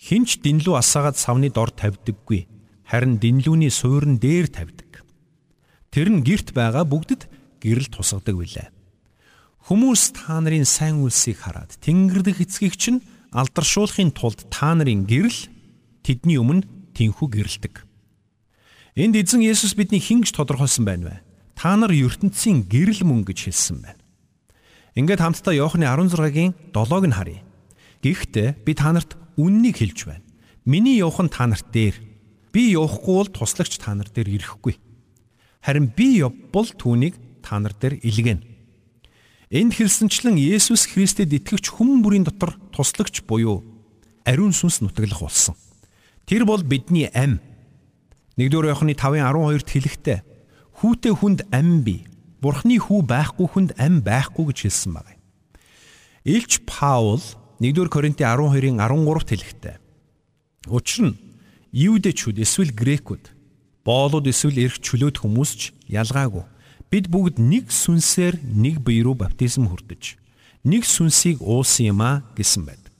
Хинч 0.00 0.40
дэнлүү 0.40 0.80
асаагаад 0.80 1.20
савны 1.20 1.52
дор 1.52 1.68
тавьдаггүй. 1.68 2.48
Харин 2.84 3.16
дэнлүүний 3.18 3.72
суурин 3.72 4.20
дээр 4.20 4.48
тавьдаг. 4.52 5.04
Тэр 5.88 6.08
нь 6.12 6.24
герт 6.24 6.52
байгаа 6.52 6.84
бүгдэд 6.84 7.28
гэрэл 7.64 7.88
тусгадаг 7.88 8.36
билээ. 8.36 8.68
Хүмүүс 9.64 10.12
та 10.12 10.36
нарын 10.44 10.68
сайн 10.68 11.00
үйлсийг 11.00 11.40
хараад 11.40 11.80
Тэнгэр 11.80 12.20
дэх 12.20 12.44
эцгийг 12.44 12.76
чинь 12.76 13.00
алдаршуулахын 13.32 14.12
тулд 14.12 14.44
та 14.52 14.76
нарын 14.76 15.08
гэрэл 15.08 15.48
тэдний 16.04 16.36
өмнө 16.36 16.68
тэнхүү 16.92 17.28
гэрэлдэг. 17.32 17.74
Энд 18.94 19.16
эзэн 19.16 19.40
Есүс 19.40 19.72
бидний 19.74 19.98
хингж 19.98 20.36
тодорхойлсон 20.36 20.84
байна 20.84 21.04
вэ? 21.08 21.16
Та 21.56 21.74
нар 21.74 21.90
ертөнцийн 21.90 22.68
гэрэл 22.68 23.02
мөн 23.02 23.24
гэж 23.24 23.48
хэлсэн 23.48 23.82
байна. 23.82 24.00
Ингээд 24.94 25.18
хамтдаа 25.18 25.54
Иохны 25.56 25.88
16-гийн 25.88 26.54
7-ыг 26.70 27.04
нь 27.10 27.16
харъя. 27.16 27.42
Гэхдээ 28.04 28.48
би 28.62 28.72
та 28.76 28.94
нарт 28.94 29.18
үннийг 29.34 29.82
хэлж 29.82 30.06
байна. 30.06 30.22
Миний 30.62 31.02
явах 31.02 31.24
нь 31.24 31.32
та 31.32 31.50
нарт 31.50 31.66
дээр. 31.74 31.98
Би 32.54 32.70
явахгүй 32.70 33.14
бол 33.18 33.30
туслагч 33.34 33.82
та 33.82 33.98
нар 33.98 34.06
дээр 34.06 34.30
ирэхгүй. 34.38 34.78
Харин 35.58 35.90
би 35.90 36.22
явбал 36.22 36.70
түүнийг 36.70 37.18
та 37.42 37.58
нар 37.58 37.74
дээр 37.74 37.98
илгээнэ. 37.98 38.46
Энд 39.50 39.74
хэлсэнчлэн 39.74 40.38
Есүс 40.38 40.86
Христэд 40.86 41.34
итгэвч 41.34 41.74
хүмүүс 41.74 42.02
бүрийн 42.06 42.22
дотор 42.22 42.54
туслагч 42.70 43.26
буюу 43.26 43.66
ариун 44.22 44.54
сүнс 44.54 44.86
нутаглах 44.86 45.26
болсон. 45.26 45.58
Тэр 46.30 46.46
бол 46.46 46.62
бидний 46.62 47.10
ам. 47.10 47.42
1-р 48.38 48.70
Иохны 48.70 48.94
5:12-т 48.94 49.74
хэлэхдээ 49.74 50.18
хүүтэй 50.78 51.10
хүнд 51.10 51.50
ам 51.50 51.82
бий. 51.82 52.06
Бурхны 52.38 52.78
хүү 52.78 53.02
байхгүй 53.02 53.46
хүнд 53.50 53.70
ам 53.82 53.98
байхгүй 53.98 54.54
гэж 54.54 54.58
хэлсэн 54.70 54.94
байна. 54.94 55.18
Илч 56.22 56.62
Паул 56.70 57.22
1-р 57.58 57.88
Коринтын 57.90 58.30
12-ын 58.30 58.78
13-т 58.78 59.30
хэлэхдээ 59.34 59.76
Учир 60.70 61.12
нь 61.12 61.23
Юудэчүүд 61.74 62.38
эсвэл 62.38 62.70
грекүүд, 62.70 63.34
боолууд 63.82 64.30
эсвэл 64.30 64.62
эрх 64.62 64.78
чөлөөт 64.78 65.18
хүмүүс 65.26 65.50
ч 65.58 65.62
ялгаагүй 65.90 66.46
Бид 66.94 67.10
бүгд 67.10 67.42
нэг 67.42 67.74
сүнсээр 67.74 68.38
нэг 68.38 68.78
бие 68.86 69.02
рүү 69.02 69.18
баптизм 69.18 69.66
хүрдэж 69.66 70.14
нэг 70.62 70.86
сүнсийг 70.86 71.42
уусан 71.42 71.90
юм 71.90 72.00
а 72.06 72.22
гэсэн 72.38 72.64
байдаг. 72.64 72.94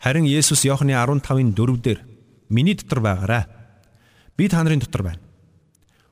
Харин 0.00 0.24
Есүс 0.24 0.64
Иохны 0.64 0.96
15-ын 0.96 1.52
4-дээр 1.52 2.00
миний 2.48 2.74
дотор 2.74 3.04
байгаарай. 3.04 3.44
Би 4.36 4.48
та 4.48 4.64
нарын 4.64 4.80
дотор 4.80 5.02
байна. 5.06 5.22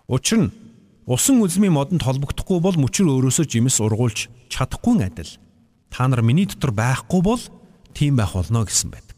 Учир 0.07 0.39
нь 0.45 0.53
усан 1.07 1.41
үзмийн 1.41 1.73
модонд 1.73 2.05
холбогдохгүй 2.05 2.61
бол 2.61 2.77
мөчөр 2.77 3.11
өөрөөсөө 3.11 3.49
жимс 3.51 3.81
ургуулж 3.81 4.29
чадахгүй 4.53 5.03
адил. 5.03 5.41
Та 5.91 6.07
нар 6.07 6.23
миний 6.23 6.47
дотор 6.47 6.71
байхгүй 6.71 7.25
бол 7.25 7.41
тийм 7.97 8.15
байх 8.21 8.37
болно 8.37 8.63
гэсэн 8.63 8.95
байдаг. 8.95 9.10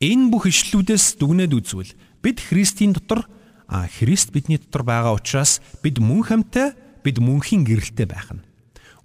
Энэ 0.00 0.32
бүх 0.32 0.48
ишлүүдээс 0.48 1.20
дүгнээд 1.20 1.52
үзвэл 1.52 1.92
бид 2.24 2.40
Христийн 2.40 2.96
дотор 2.96 3.28
Христ 3.68 4.32
бидний 4.32 4.56
дотор 4.56 4.80
байгаа 4.80 5.12
учраас 5.12 5.60
бид 5.84 6.00
мөн 6.00 6.24
хамтаа 6.24 6.72
бид 7.04 7.20
мөнхийн 7.20 7.68
гэрэлтэй 7.68 8.08
байх 8.08 8.32
нь. 8.32 8.40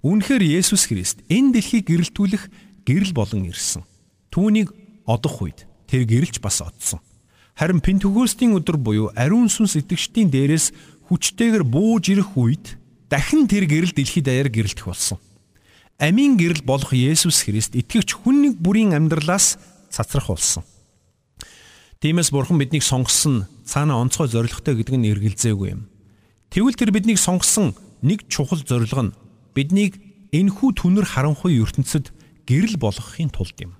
Үүнхээр 0.00 0.40
Есүс 0.56 0.88
Христ 0.88 1.20
энэ 1.28 1.60
дэлхийг 1.60 1.92
гэрэлтүүлэх 1.92 2.48
гэрэл 2.88 3.12
болон 3.12 3.44
ирсэн. 3.44 3.84
Түүнийг 4.32 4.72
одох 5.04 5.44
үед 5.44 5.68
тэр 5.84 6.08
гэрэлж 6.08 6.40
бас 6.40 6.64
одсон. 6.64 7.04
Харин 7.60 7.84
Пентекостийн 7.84 8.56
өдөр 8.56 8.80
буюу 8.80 9.12
ариун 9.12 9.52
сүнс 9.52 9.76
итгэгчдийн 9.76 10.32
дээрээс 10.32 10.72
хүчтэйгээр 11.12 11.64
бууж 11.68 12.08
ирэх 12.08 12.40
үед 12.40 12.80
дахин 13.12 13.44
тэр 13.44 13.68
гэрэл 13.68 13.92
дэлхийд 13.92 14.32
даяар 14.32 14.48
гэрэлтэх 14.48 14.88
болсон. 14.88 15.20
Амийн 16.00 16.40
гэрэл 16.40 16.64
болох 16.64 16.96
Есүс 16.96 17.44
Христ 17.44 17.76
итгэвч 17.76 18.16
хүн 18.16 18.48
нэг 18.48 18.52
бүрийн 18.56 18.96
амьдралаас 18.96 19.60
цацрах 19.92 20.32
болсон. 20.32 20.64
Тиймээс 22.00 22.28
бурхан 22.28 22.60
биднийг 22.60 22.84
сонгосон 22.84 23.48
цаана 23.64 23.96
онцгой 23.96 24.28
зоригтой 24.28 24.76
гэдэг 24.76 24.96
нь 25.00 25.08
эргэлзээгүй 25.16 25.68
юм. 25.72 25.88
Тэгвэл 26.52 26.76
тэр 26.76 26.92
биднийг 26.92 27.16
сонгосон 27.16 27.72
нэг 28.04 28.28
чухал 28.28 28.60
зорилго 28.60 29.10
нь 29.10 29.16
биднийг 29.56 29.96
энхүү 30.28 30.76
түнэр 30.76 31.08
харанхуй 31.08 31.56
ертөнцид 31.56 32.12
гэрэл 32.44 32.76
болгохын 32.76 33.32
тулд 33.32 33.56
юм. 33.64 33.72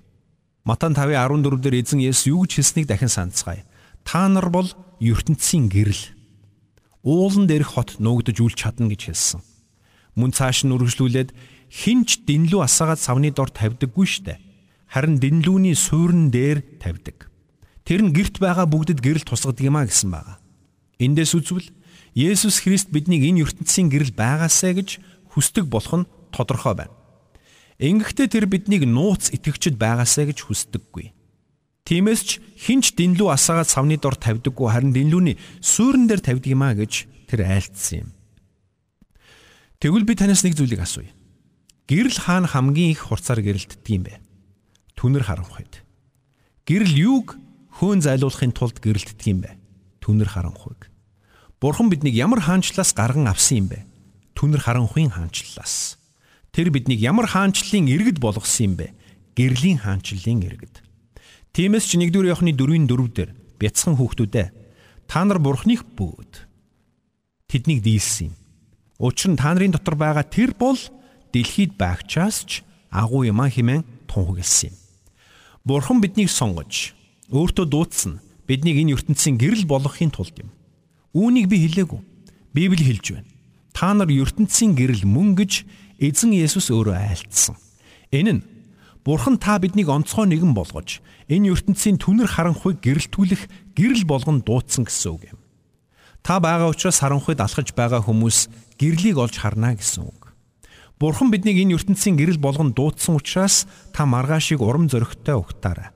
Матан 0.65 0.97
5:14 0.97 1.61
дээр 1.61 1.77
эзэн 1.77 2.01
Есүс 2.01 2.25
юу 2.33 2.41
гэж 2.43 2.57
хэлснийг 2.57 2.89
дахин 2.89 3.07
санацгаая. 3.07 3.63
Та 4.01 4.25
нар 4.27 4.49
бол 4.49 4.73
ертөнцийн 4.99 5.69
гэрэл. 5.69 6.17
Уулан 7.05 7.45
дээрх 7.45 7.77
хот 7.77 8.01
нуугдж 8.01 8.41
үл 8.41 8.51
чадна 8.57 8.89
гэж 8.89 9.13
хэлсэн. 9.13 9.41
Мөн 10.17 10.33
цааш 10.33 10.65
нь 10.65 10.73
үргэлжлүүлээд 10.73 11.31
хинч 11.69 12.25
дэнлүү 12.25 12.65
асаагаад 12.65 12.99
савны 12.99 13.29
дор 13.29 13.53
тавьдаггүй 13.53 14.07
штэ. 14.09 14.41
Харин 14.89 15.21
дэнлүүний 15.21 15.77
суурин 15.77 16.33
дээр 16.33 16.65
тавьдаг. 16.81 17.29
Тэр 17.87 18.03
нь 18.03 18.11
герт 18.11 18.43
байгаа 18.43 18.67
бүгдэд 18.67 18.99
гэрэл 18.99 19.23
тусгадаг 19.23 19.63
юм 19.63 19.79
а 19.79 19.87
гэсэн 19.87 20.11
байгаа. 20.11 20.43
Эндээс 20.99 21.39
үзвэл 21.39 21.71
Есүс 22.19 22.59
Христ 22.59 22.91
биднийг 22.91 23.23
энэ 23.23 23.47
ертөнцийн 23.47 23.87
гэрэл 23.87 24.11
байгаасаа 24.11 24.75
гэж 24.75 24.99
хүсдэг 25.31 25.71
болох 25.71 26.03
нь 26.03 26.09
тодорхой 26.35 26.75
байна. 26.75 26.91
Ингэхдээ 27.79 28.27
тэр 28.27 28.45
биднийг 28.51 28.83
нууц 28.83 29.31
итгэгчд 29.31 29.79
байгаасаа 29.79 30.27
гэж 30.27 30.51
хүсдэггүй. 30.51 31.15
Тиймээс 31.87 32.21
ч 32.27 32.29
хинч 32.59 32.91
дэнлүү 32.99 33.31
асаагаад 33.31 33.71
савны 33.71 33.95
дор 33.95 34.19
тавьдаггүй 34.19 34.67
харин 34.67 34.91
дэнлүүний 34.91 35.39
суурин 35.63 36.11
дээр 36.11 36.19
тавьдаг 36.19 36.51
юм 36.51 36.67
а 36.67 36.75
гэж 36.75 37.07
тэр 37.31 37.47
айлтсан 37.47 38.03
юм. 38.03 38.09
Тэгвэл 39.79 40.03
би 40.03 40.19
танаас 40.19 40.43
нэг 40.43 40.59
зүйлийг 40.59 40.83
асууя. 40.83 41.07
Гэрэл 41.87 42.19
хаана 42.19 42.51
хамгийн 42.51 42.91
их 42.91 43.07
хурцаар 43.07 43.39
гэрэлтдэг 43.39 43.87
юм 43.87 44.03
бэ? 44.03 44.19
Түнэр 44.99 45.23
харанхуйд. 45.23 45.87
Гэрэл 46.67 46.91
юуг 46.91 47.39
хөөн 47.77 48.01
зайлуулахын 48.01 48.53
тулд 48.57 48.81
гэрэлтдэг 48.81 49.27
юм 49.29 49.39
бэ? 49.45 49.53
Түнэр 50.01 50.33
харанхуйг. 50.33 50.89
Бурхан 51.61 51.93
биднийг 51.93 52.17
ямар 52.17 52.41
хаанчлаас 52.41 52.93
гарган 52.97 53.29
авсан 53.29 53.61
юм 53.61 53.67
бэ? 53.69 53.85
Түнэр 54.33 54.61
харанхуйн 54.65 55.13
хаанчлалаас. 55.13 56.01
Тэр 56.49 56.73
биднийг 56.73 56.97
ямар 56.97 57.29
хаанчлалын 57.29 57.85
иргэд 57.85 58.17
болгосон 58.17 58.65
юм 58.65 58.73
бэ? 58.81 58.87
Гэрлийн 59.37 59.85
хаанчлалын 59.85 60.41
иргэд. 60.41 60.81
Тиймээс 61.53 61.85
ч 61.85 62.01
1-р 62.01 62.25
Иохны 62.33 62.53
4-ийн 62.57 62.89
4-дэр 62.89 63.29
бяцхан 63.61 63.97
хүүхдүүдээ 63.97 64.47
та 65.05 65.21
нар 65.25 65.37
бурхных 65.37 65.85
бөгөөд 65.97 66.45
тэднийг 67.49 67.81
дийлсэн 67.81 68.33
юм. 68.33 68.35
Учир 68.97 69.33
нь 69.33 69.39
та 69.39 69.53
нарын 69.53 69.73
дотор 69.73 69.95
байгаа 69.97 70.25
тэр 70.25 70.53
бол 70.57 70.77
дэлхийд 71.33 71.77
байгчаас 71.77 72.45
ч 72.45 72.61
агуу 72.89 73.25
юм 73.25 73.41
хэмээн 73.41 73.85
тунхагласан 74.09 74.73
юм. 74.73 74.75
Бурхан 75.65 76.01
биднийг 76.01 76.29
сонгож 76.29 76.96
өөртөө 77.31 77.65
дуудсан 77.67 78.19
биднийг 78.47 78.79
энэ 78.79 78.95
ертөнцийн 78.95 79.35
гэрэл 79.35 79.67
болгохын 79.67 80.11
тулд 80.15 80.35
юм. 80.39 80.49
Үүнийг 81.11 81.51
би 81.51 81.59
хэлээгүй. 81.67 82.01
Библи 82.55 82.83
хэлж 82.83 83.05
байна. 83.19 83.29
Та 83.75 83.91
нар 83.93 84.07
ертөнцийн 84.07 84.73
гэрэл 84.73 85.03
мөн 85.03 85.35
гэж 85.35 85.67
эзэн 85.99 86.31
Есүс 86.31 86.71
өөрөө 86.71 86.95
айлтсан. 86.95 87.59
Энэ 88.15 88.31
нь 88.39 88.41
Бурхан 89.03 89.39
та 89.39 89.59
биднийг 89.59 89.87
онцгой 89.87 90.27
нэгэн 90.27 90.51
болгож 90.51 90.99
энэ 91.31 91.51
ертөнцийн 91.55 91.99
түнэр 91.99 92.27
харанхуйг 92.27 92.83
гэрэлтүүлэх 92.83 93.75
гэрэл 93.75 94.03
болгон 94.03 94.43
дуудсан 94.43 94.87
гэсэн 94.87 95.11
үг 95.15 95.23
юм. 95.31 95.39
Та 96.23 96.39
байгаа 96.43 96.71
учраас 96.71 96.99
харанхуйд 96.99 97.39
алхаж 97.39 97.71
байгаа 97.71 98.03
хүмүүс 98.03 98.51
гэрлийг 98.75 99.15
олж 99.15 99.39
харна 99.39 99.75
гэсэн 99.79 100.03
үг. 100.07 100.35
Бурхан 100.99 101.31
биднийг 101.31 101.55
энэ 101.55 101.79
ертөнцийн 101.79 102.19
гэрэл 102.19 102.39
болгон 102.39 102.75
дуудсан 102.75 103.15
учраас 103.15 103.63
та 103.95 104.03
маргаашийг 104.03 104.59
урам 104.59 104.91
зоригтой 104.91 105.39
угтаарай. 105.39 105.95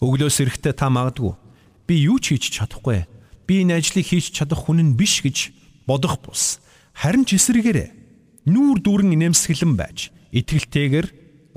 Өглөөс 0.00 0.36
эрэхтээ 0.40 0.74
та 0.74 0.88
магадгүй 0.88 1.36
би 1.84 1.94
юу 2.06 2.16
ч 2.22 2.32
хийж 2.32 2.54
чадахгүй. 2.56 3.04
Би 3.44 3.66
энэ 3.66 3.82
ажлыг 3.82 4.06
хийж 4.06 4.32
чадах 4.32 4.64
хүн 4.64 4.94
нь 4.94 4.96
биш 4.96 5.20
гэж 5.20 5.52
бодох 5.84 6.22
бус. 6.22 6.62
Харин 6.94 7.26
ч 7.26 7.36
эсрэгээрээ 7.36 8.46
нүүр 8.46 8.78
дүүрэн 8.80 9.14
инээмсэглэн 9.18 9.74
байж 9.74 10.14
итгэлтэйгээр 10.30 11.06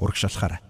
урагшаалахаарай. 0.01 0.61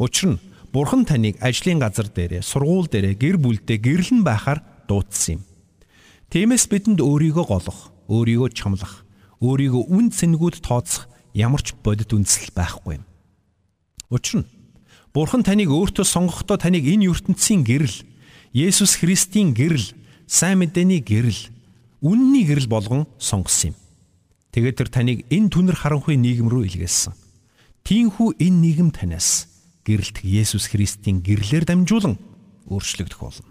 Учир 0.00 0.34
нь 0.34 0.42
Бурхан 0.72 1.06
таныг 1.06 1.40
ажлын 1.40 1.80
газар 1.80 2.10
дээрээ, 2.10 2.42
сургууль 2.44 2.90
дээрээ, 2.90 3.14
гэр 3.16 3.36
бүлдээ 3.40 3.78
гэрлэн 3.80 4.20
байхаар 4.26 4.60
дуудсан 4.90 5.40
юм. 5.40 5.42
Тиймээс 6.28 6.68
бидэнд 6.68 7.00
өөрийгөө 7.00 7.46
голох, 7.48 7.94
өөрийгөө 8.12 8.50
чамлах, 8.52 9.06
өөрийгөө 9.40 9.82
үн 9.88 10.12
цэнгүүд 10.12 10.60
тооцох 10.60 11.08
ямар 11.32 11.62
ч 11.64 11.72
бодит 11.80 12.12
үндэслэл 12.12 12.52
байхгүй 12.52 13.00
юм. 13.00 13.04
Учир 14.12 14.42
нь 14.42 14.48
Бурхан 15.16 15.40
таныг 15.40 15.72
өөртөө 15.72 16.04
сонгохдоо 16.04 16.60
таныг 16.60 16.84
энэ 16.84 17.08
ертөнцийн 17.08 17.64
гэрэл, 17.64 18.04
Есүс 18.52 19.00
Христийн 19.00 19.56
гэрэл, 19.56 19.96
сайн 20.28 20.60
мэдээний 20.60 21.00
гэрэл, 21.00 21.48
үнний 22.04 22.44
гэрэл 22.44 22.68
болгон 22.68 23.08
сонгосон 23.16 23.72
юм. 23.72 23.76
Тэгээд 24.52 24.76
тэр 24.76 24.88
таныг 24.92 25.24
энэ 25.32 25.48
түнэр 25.48 25.72
харанхуй 25.72 26.20
нийгэм 26.20 26.52
рүү 26.52 26.68
илгээсэн. 26.68 27.16
Тиинхүү 27.88 28.36
энэ 28.44 28.60
нийгэм 28.60 28.92
танаас 28.92 29.48
гэрэлт 29.88 30.20
Есүс 30.20 30.68
Христийн 30.68 31.24
гэрлэр 31.24 31.64
дамжуулан 31.64 32.20
өөрчлөгдөх 32.68 33.16
болно. 33.16 33.48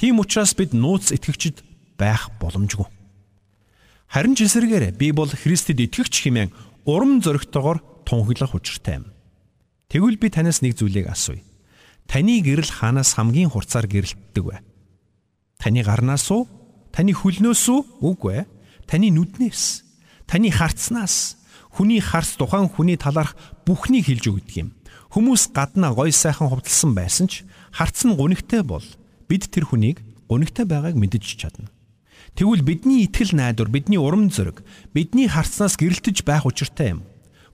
Тийм 0.00 0.16
учраас 0.16 0.56
бид 0.56 0.72
нууц 0.72 1.12
итгэгчид 1.12 1.60
байх 2.00 2.32
боломжгүй. 2.40 2.88
Харин 4.08 4.32
ч 4.32 4.48
эсэргээр 4.48 4.96
би 4.96 5.12
бол 5.12 5.28
Христэд 5.28 5.76
итгэгч 5.76 6.24
хэмээн 6.24 6.48
урам 6.88 7.20
зоригтойгоор 7.20 7.84
тунхаглах 8.08 8.56
учиртай 8.56 9.04
юм. 9.04 9.12
Тэгвэл 9.90 10.22
би 10.22 10.30
танаас 10.30 10.62
нэг 10.62 10.78
зүйлийг 10.78 11.10
асууя. 11.10 11.42
Таны 12.06 12.38
гэрэл 12.46 12.70
хаанаас 12.70 13.18
хамгийн 13.18 13.50
хурцаар 13.50 13.90
гэрэлтдэг 13.90 14.44
вэ? 14.46 14.62
Таны 15.58 15.82
гарнаас 15.82 16.30
уу? 16.30 16.46
Таны 16.94 17.10
хөлнөөс 17.10 17.64
үү? 17.66 17.80
Үгүй 17.98 18.42
ээ. 18.42 18.46
Таны 18.86 19.10
нүднээс, 19.10 19.86
таны 20.26 20.50
харцнаас, 20.50 21.38
хүний 21.70 22.02
харц 22.02 22.34
тухайн 22.34 22.66
хүний 22.66 22.98
талаарх 22.98 23.38
бүхнийг 23.62 24.10
хэлж 24.10 24.24
өгдөг 24.30 24.56
юм. 24.58 24.68
Хүмүүс 25.14 25.54
гаднаа 25.54 25.94
гой 25.94 26.10
сайхан 26.10 26.50
хувцалсан 26.50 26.94
байсан 26.94 27.26
ч 27.30 27.46
харц 27.70 28.02
нь 28.06 28.18
гунигтай 28.18 28.66
бол 28.66 28.82
бид 29.30 29.46
тэр 29.50 29.70
хүнийг 29.70 30.02
гунигтай 30.26 30.66
байгааг 30.66 30.98
мэдэж 30.98 31.22
чадна. 31.38 31.70
Тэгвэл 32.34 32.62
бидний 32.62 33.06
итгэл 33.06 33.34
найдвар, 33.34 33.70
бидний 33.70 33.98
урам 33.98 34.30
зориг, 34.30 34.62
бидний 34.94 35.26
харцнаас 35.26 35.78
гэрэлтэж 35.78 36.22
байх 36.26 36.46
учиртай 36.46 36.98
юм. 36.98 37.06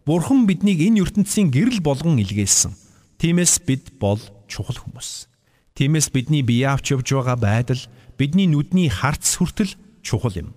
Бурхан 0.06 0.46
биднийг 0.46 0.78
энэ 0.78 1.02
ертөнцийн 1.02 1.50
гэрэл 1.50 1.82
болгон 1.82 2.22
илгээсэн. 2.22 2.70
Тиймээс 3.18 3.66
бид 3.66 3.98
бол 3.98 4.22
чухал 4.46 4.78
хүмүүс. 4.78 5.26
Тиймээс 5.75 6.14
бидний 6.14 6.46
бие 6.46 6.70
авч 6.70 6.94
явж 6.94 7.10
байгаа 7.10 7.34
байдал, 7.34 7.82
бидний 8.14 8.46
нүдний 8.46 8.86
харц 8.86 9.34
хүртэл 9.34 9.75
чухал 10.06 10.30
юм. 10.38 10.54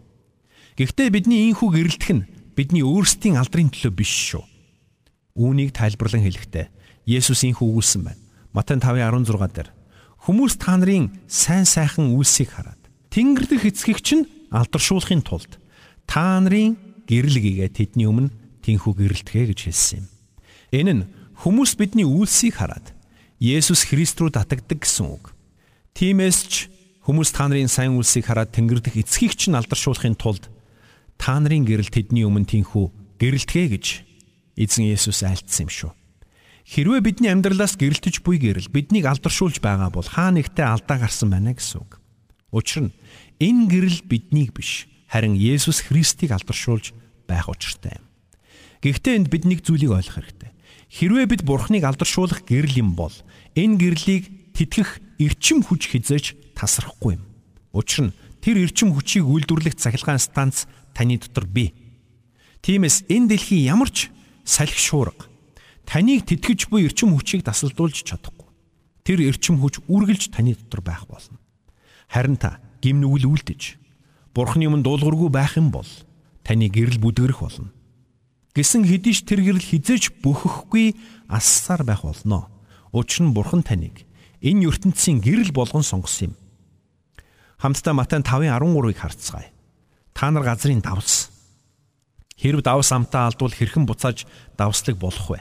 Гэхдээ 0.78 1.10
бидний 1.10 1.50
ийхүү 1.50 1.66
гэрэлтэх 1.66 2.12
нь 2.14 2.30
бидний 2.54 2.86
өөрсдийн 2.86 3.42
алдрын 3.42 3.74
төлөө 3.74 3.90
биш 3.98 4.14
шүү. 4.38 4.46
Үүнийг 5.34 5.74
тайлбарлан 5.74 6.30
хэлэхдээ 6.30 6.70
Есүс 7.10 7.42
ийхүү 7.42 7.66
өгүүлсэн 7.74 8.06
байна. 8.06 8.22
Матай 8.54 8.78
5:16 8.78 9.50
дээр 9.50 9.70
хүмүүс 10.30 10.62
та 10.62 10.78
нарын 10.78 11.10
сайн 11.26 11.66
сайхан 11.66 12.14
үйлсийг 12.14 12.54
хараад 12.54 12.80
Тэнгэр 13.10 13.50
дэх 13.50 13.66
эцгийгч 13.66 14.08
нь 14.14 14.30
алдаршуулахын 14.54 15.26
тулд 15.26 15.58
та 16.06 16.38
нарын 16.38 16.78
гэрэл 17.10 17.42
гээгээ 17.42 17.70
тэдний 17.74 18.06
өмнө 18.06 18.39
тэнхүү 18.70 18.94
гэрэлтгэ 18.94 19.50
гэж 19.50 19.60
хэлсэн 19.66 20.06
юм. 20.06 20.08
Энэ 20.70 20.94
нь 20.94 21.04
хүмүүс 21.42 21.74
бидний 21.82 22.06
үйлсийг 22.06 22.62
хараад 22.62 22.94
Есүс 23.42 23.90
Христ 23.90 24.22
рүү 24.22 24.38
татагддаг 24.38 24.86
гэсэн 24.86 25.10
үг. 25.10 25.34
Тиймээс 25.98 26.40
ч 26.46 26.54
хүмүүс 27.08 27.34
та 27.34 27.50
нарын 27.50 27.72
сайн 27.72 27.98
үйлсийг 27.98 28.30
хараад 28.30 28.54
Тэнгэр 28.54 28.84
дэх 28.86 29.02
эцгийгч 29.02 29.50
нь 29.50 29.58
алдаршуулахын 29.58 30.14
тулд 30.20 30.52
та 31.18 31.40
нарын 31.42 31.66
гэрэл 31.66 31.90
тэдний 31.90 32.28
өмнө 32.28 32.46
тэнхүү 32.46 32.86
гэрэлтгэ 33.18 33.64
гэж 33.74 33.86
эзэн 34.60 34.92
Есүс 34.92 35.24
айлтсан 35.26 35.66
юм 35.66 35.72
шүү. 35.72 35.92
Хэрвээ 36.70 37.02
бидний 37.02 37.32
амьдралаас 37.32 37.80
гэрэлтэж 37.80 38.22
буй 38.22 38.38
гэрэл 38.38 38.70
биднийг 38.70 39.10
алдаршуулж 39.10 39.58
байгаа 39.64 39.90
бол 39.90 40.06
хаа 40.06 40.30
нэгтээ 40.36 40.68
алдаа 40.68 41.02
гарсан 41.02 41.34
байна 41.34 41.56
гэсэн 41.56 41.82
үг. 41.82 41.98
Учир 42.54 42.92
нь 42.92 42.96
энэ 43.40 43.66
гэрэл 43.72 44.00
биднийг 44.06 44.54
биш 44.54 44.86
харин 45.10 45.34
Есүс 45.34 45.88
Христийг 45.88 46.36
алдаршуулж 46.36 46.94
байх 47.26 47.50
учиртай 47.50 47.98
юм. 47.98 48.09
Гэхдээ 48.80 49.16
энд 49.20 49.28
бид 49.28 49.44
нэг 49.44 49.60
зүйлийг 49.68 49.92
ойлгох 49.92 50.16
хэрэгтэй. 50.24 50.52
Хэрвээ 50.90 51.26
бид 51.28 51.42
Бурхныг 51.44 51.84
алдаршуулах 51.84 52.48
гэрэл 52.48 52.80
юм 52.80 52.96
бол 52.96 53.12
энэ 53.60 53.76
гэрлийг 53.76 54.56
тэтгэх 54.56 55.04
эрчим 55.20 55.62
хүч 55.68 55.92
хизээж 55.92 56.56
тасрахгүй 56.56 57.20
юм. 57.20 57.24
Учир 57.76 58.10
нь 58.10 58.16
тэр 58.40 58.64
эрчим 58.64 58.96
хүчийг 58.96 59.28
үйлдвэрлэх 59.28 59.76
цахилгаан 59.76 60.18
станц 60.18 60.66
таны 60.96 61.20
дотор 61.20 61.44
бий. 61.46 61.76
Тиймээс 62.64 63.06
энэ 63.12 63.36
дэлхий 63.36 63.68
ямар 63.68 63.92
ч 63.92 64.10
салхи 64.48 64.80
шуурга 64.80 65.28
таныг 65.86 66.24
тэтгэж 66.24 66.72
буй 66.72 66.88
эрчим 66.88 67.12
хүчийг 67.14 67.44
тасалдуулж 67.44 68.08
чадахгүй. 68.08 68.48
Тэр 69.04 69.28
эрчим 69.28 69.60
хүч 69.60 69.84
үргэлж 69.92 70.32
таны 70.32 70.56
дотор 70.56 70.82
байх 70.82 71.04
болно. 71.06 71.38
Харин 72.08 72.40
та 72.40 72.64
гимнүгэл 72.82 73.28
үлдэж 73.28 73.78
Бурхны 74.34 74.70
өмнө 74.70 74.86
дуулуургүй 74.86 75.30
байх 75.34 75.58
юм 75.58 75.74
бол 75.74 75.88
таны 76.46 76.70
гэрэл 76.70 77.02
бүдгэрэх 77.02 77.42
болно. 77.42 77.74
Гэсэн 78.56 78.86
хэдий 78.86 79.14
ч 79.14 79.24
тэр 79.26 79.46
гэрэл 79.46 79.62
хизээж 79.62 80.22
бөхөхгүй 80.26 80.98
ассаар 81.30 81.86
байх 81.86 82.02
болно. 82.02 82.50
Учир 82.92 83.30
нь 83.30 83.34
Бурхан 83.34 83.62
таныг 83.62 84.06
энэ 84.42 84.66
ертөнцийн 84.72 85.22
гэрэл 85.22 85.54
болгон 85.54 85.86
сонгосон 85.86 86.34
юм. 86.34 86.36
Хамтдаа 87.62 87.94
Матай 87.94 88.24
5:13-ыг 88.24 88.98
харцгаая. 88.98 89.52
Та 90.14 90.32
нар 90.32 90.44
газрын 90.44 90.82
давс. 90.82 91.30
Хэрв 92.40 92.64
давс 92.64 92.92
амтаа 92.92 93.28
алдвал 93.30 93.52
хэрхэн 93.52 93.86
буцааж 93.86 94.26
давслаг 94.58 94.96
болох 94.98 95.28
вэ? 95.30 95.40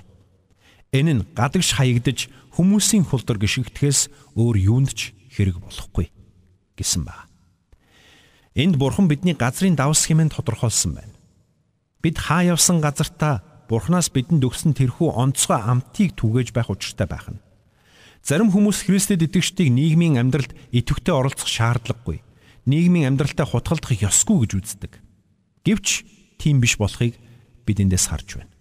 Энэ 0.92 1.12
нь 1.14 1.26
гадагш 1.34 1.78
хаягдж 1.78 2.28
хүмүүсийн 2.58 3.06
хулдар 3.06 3.38
гიშгдэхээс 3.38 4.34
өөр 4.34 4.56
юунд 4.58 4.90
ч 4.94 5.14
хэрэг 5.30 5.62
болохгүй 5.62 6.10
гэсэн 6.74 7.06
ба. 7.06 7.26
Энд 8.58 8.78
бурхан 8.78 9.06
бидний 9.06 9.34
газрын 9.34 9.78
давс 9.78 10.06
хэмээн 10.10 10.34
тодорхойлсон 10.34 10.98
байна. 10.98 11.17
Бид 11.98 12.16
хаа 12.18 12.46
явсан 12.54 12.78
газартаа 12.78 13.42
бурханаас 13.66 14.08
бидэнд 14.14 14.46
өгсөн 14.46 14.72
тэрхүү 14.78 15.18
онцгой 15.18 15.58
амтыг 15.58 16.14
түгээж 16.14 16.54
байх 16.54 16.70
учиртай 16.70 17.10
байх 17.10 17.26
нь. 17.26 17.42
Зарим 18.22 18.54
хүмүүс 18.54 18.86
Христэд 18.86 19.26
итгэжтийг 19.26 19.68
нийгмийн 19.70 20.18
амьдралд 20.18 20.54
идэвхтэй 20.72 21.14
оролцох 21.14 21.50
шаардлагагүй. 21.50 22.22
Нийгмийн 22.70 23.14
амьдралтай 23.14 23.46
хутгалдах 23.46 23.98
ёсгүй 23.98 24.46
гэж 24.46 24.52
үздэг. 24.58 24.92
Гэвч 25.66 25.86
тийм 26.38 26.62
биш 26.62 26.78
болохыг 26.78 27.18
бид 27.66 27.78
эндээс 27.82 28.08
харж 28.08 28.40
байна. 28.40 28.52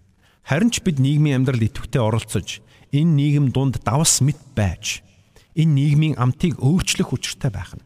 Харин 0.44 0.70
ч 0.74 0.84
бид 0.84 0.98
нийгмийн 1.00 1.42
амьдралд 1.42 1.62
идэвхтэй 1.62 2.02
оролцож 2.02 2.60
энэ 2.92 3.12
нийгэм 3.16 3.46
дунд 3.52 3.80
давс 3.84 4.20
мэт 4.20 4.40
байж 4.56 5.00
энэ 5.56 5.74
нийгмийн 5.74 6.14
амтыг 6.16 6.60
өөрчлөх 6.60 7.12
учиртай 7.12 7.52
байх 7.52 7.76
нь. 7.76 7.84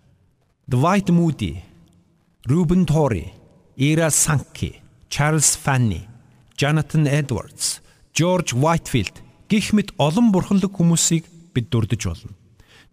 Dwight 0.70 1.10
Moody, 1.10 1.62
Ruben 2.46 2.86
Torrey, 2.86 3.34
Ira 3.74 4.10
Sankey, 4.10 4.81
Charles 5.12 5.56
Fanny, 5.56 6.08
Jonathan 6.56 7.06
Edwards, 7.06 7.82
George 8.14 8.56
Whitefield 8.56 9.20
гих 9.44 9.76
мэт 9.76 9.92
олон 10.00 10.32
бурханлаг 10.32 10.72
хүмүүсийг 10.72 11.28
бид 11.52 11.68
дурдж 11.68 12.08
болно. 12.08 12.32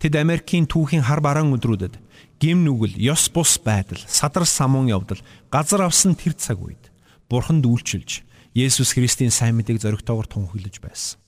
Тэд 0.03 0.19
Америкийн 0.19 0.67
түүхийн 0.67 1.07
хар 1.07 1.23
бараан 1.23 1.55
өдрүүдэд 1.55 1.95
гим 2.43 2.67
нүгэл, 2.67 2.99
ёс 2.99 3.31
бус 3.31 3.55
байдал, 3.63 4.03
садар 4.03 4.43
самуун 4.43 4.91
явдал, 4.91 5.23
газар 5.47 5.87
авсан 5.87 6.11
тэр 6.11 6.35
цаг 6.35 6.59
үед 6.59 6.91
бурханд 7.31 7.63
үйлчилж 7.63 8.27
Есүс 8.51 8.99
Христийн 8.99 9.31
сайн 9.31 9.55
мэдээг 9.55 9.79
зоригтойгоор 9.79 10.27
тунхаглаж 10.27 10.75
байсан. 10.83 11.23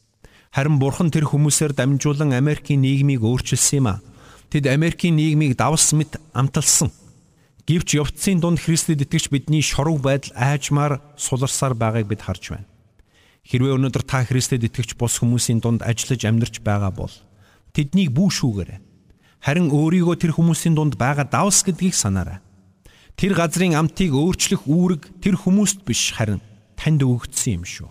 Харин 0.51 0.75
бурхан 0.75 1.07
тэр 1.07 1.31
хүмүүсээр 1.31 1.71
дамжуулан 1.71 2.35
Америкийн 2.35 2.83
нийгмийг 2.83 3.23
өөрчилсөн 3.23 3.79
юм 3.79 3.87
а. 3.95 4.03
Тэд 4.51 4.67
Америкийн 4.67 5.15
нийгмийг 5.15 5.55
давс 5.55 5.95
мэт 5.95 6.19
амталсан. 6.35 6.91
Гэвч 7.67 8.01
явцын 8.01 8.41
дунд 8.41 8.57
Христэд 8.57 9.05
итгэж 9.05 9.29
бидний 9.29 9.61
шорог 9.61 10.01
байдал 10.01 10.33
аажмаар 10.33 10.97
суларсаар 11.13 11.77
байгааг 11.77 12.09
бид 12.09 12.21
харж 12.25 12.57
байна. 12.57 12.69
Хэрвээ 13.45 13.77
өнөөдөр 13.77 14.03
та 14.05 14.25
Христэд 14.25 14.65
итгэж 14.65 14.97
бус 14.97 15.21
хүмүүсийн 15.21 15.61
дунд 15.61 15.85
ажиллаж 15.85 16.21
амьдарч 16.25 16.61
байгаа 16.65 16.89
бол 16.89 17.13
тэднийг 17.73 18.09
бүүшүүгээрэй. 18.17 18.81
Харин 19.45 19.69
өөрийгөө 19.69 20.15
тэр 20.17 20.33
хүмүүсийн 20.33 20.73
дунд 20.73 20.97
байгаа 20.97 21.25
давс 21.29 21.61
гэдгийг 21.61 21.93
санаарай. 21.93 22.41
Тэр 23.17 23.37
газрын 23.37 23.77
амтыг 23.77 24.13
өөрчлөх 24.13 24.65
үүрэг 24.65 25.21
тэр 25.21 25.37
хүмүүст 25.37 25.85
биш 25.85 26.17
харин 26.17 26.41
танд 26.77 27.01
өгөгдсөн 27.05 27.61
юм 27.61 27.65
шүү. 27.65 27.89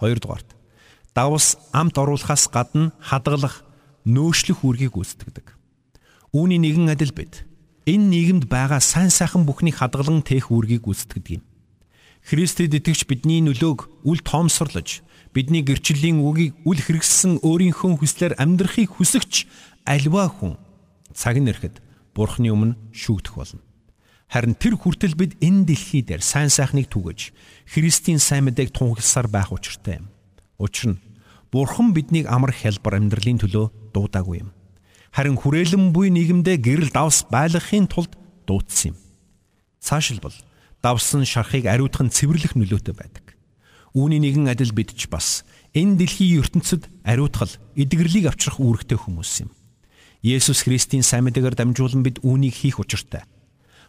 Хоёрдугаарт 0.00 0.56
давс 1.16 1.56
амт 1.72 1.96
оруулахаас 1.96 2.48
гадна 2.52 2.92
хадгалах, 3.00 3.64
нөөшлөх 4.04 4.60
үүргийг 4.60 4.92
гүйцэтгэдэг. 4.92 5.56
Үүний 6.36 6.60
нэгэн 6.60 6.92
адил 6.92 7.16
бид 7.16 7.48
энэ 7.86 8.10
нийгэмд 8.10 8.44
байгаа 8.50 8.82
сайн 8.82 9.14
сайхан 9.14 9.46
бүхнийг 9.46 9.78
хадгалан 9.78 10.26
тээх 10.26 10.50
үүргийг 10.50 10.90
гүйцэтгэдэг 10.90 11.38
юм. 11.38 11.42
Христэд 12.26 12.74
итгэж 12.74 13.06
бидний 13.06 13.38
нөлөөг 13.46 14.02
үл 14.02 14.20
тоомсорлож 14.26 15.06
бидний 15.30 15.62
гэрчлэлийн 15.62 16.18
үгийг 16.18 16.58
үл 16.66 16.82
хэрэгссэн 16.82 17.46
өөрийнхөө 17.46 18.02
хүслээр 18.02 18.34
амьдрахыг 18.42 18.90
хүсэгч 18.98 19.46
альва 19.86 20.26
хүн 20.26 20.58
цаг 21.14 21.38
нэрхэд 21.38 21.78
Бурхны 22.10 22.50
өмнө 22.50 22.74
шүүгдэх 22.90 23.34
болно. 23.38 23.62
Харин 24.26 24.58
тэр 24.58 24.74
хүртэл 24.74 25.14
бид 25.14 25.38
энэ 25.38 25.70
дэлхий 25.70 26.02
дээр 26.02 26.24
сайн 26.26 26.50
сайхныг 26.50 26.90
түгэж 26.90 27.30
Христийн 27.70 28.18
сайн 28.18 28.50
мэдээг 28.50 28.74
тунхагласаар 28.74 29.30
байх 29.30 29.54
учиртай 29.54 30.02
юм. 30.02 30.10
Учир 30.58 30.98
нь 30.98 31.02
Бурхан 31.54 31.94
биднийг 31.94 32.26
амар 32.26 32.50
хялбар 32.50 32.98
амьдралын 32.98 33.38
төлөө 33.38 33.94
дуудаагүй 33.94 34.42
юм 34.42 34.55
харин 35.16 35.40
хүрээлэн 35.40 35.96
буй 35.96 36.12
нийгэмдээ 36.12 36.60
гэрэл 36.60 36.92
давс 36.92 37.24
байлгахын 37.32 37.88
тулд 37.88 38.12
дуудсан 38.44 38.92
юм. 38.92 38.96
Цаашилбал 39.80 40.36
давсан 40.84 41.24
шархыг 41.24 41.64
ариутгах 41.64 42.04
нь 42.04 42.12
цэвэрлэх 42.12 42.52
нөлөөтэй 42.52 42.92
байдаг. 42.92 43.32
Үүний 43.96 44.20
нэгэн 44.20 44.52
адил 44.52 44.76
бид 44.76 44.92
ч 44.92 45.08
бас 45.08 45.48
энэ 45.72 45.96
дэлхийн 46.04 46.44
ертөнцид 46.44 46.84
ариутгал, 47.00 47.48
эдгэрлийг 47.80 48.28
авчрах 48.28 48.60
үүрэгтэй 48.60 49.00
хүмүүс 49.00 49.48
юм. 49.48 49.56
Есүс 50.20 50.68
Христийн 50.68 51.00
сайн 51.00 51.24
мэдээгээр 51.32 51.56
дамжуулан 51.64 52.04
бид 52.04 52.20
үүнийг 52.20 52.52
хийх 52.52 52.76
учиртай. 52.76 53.24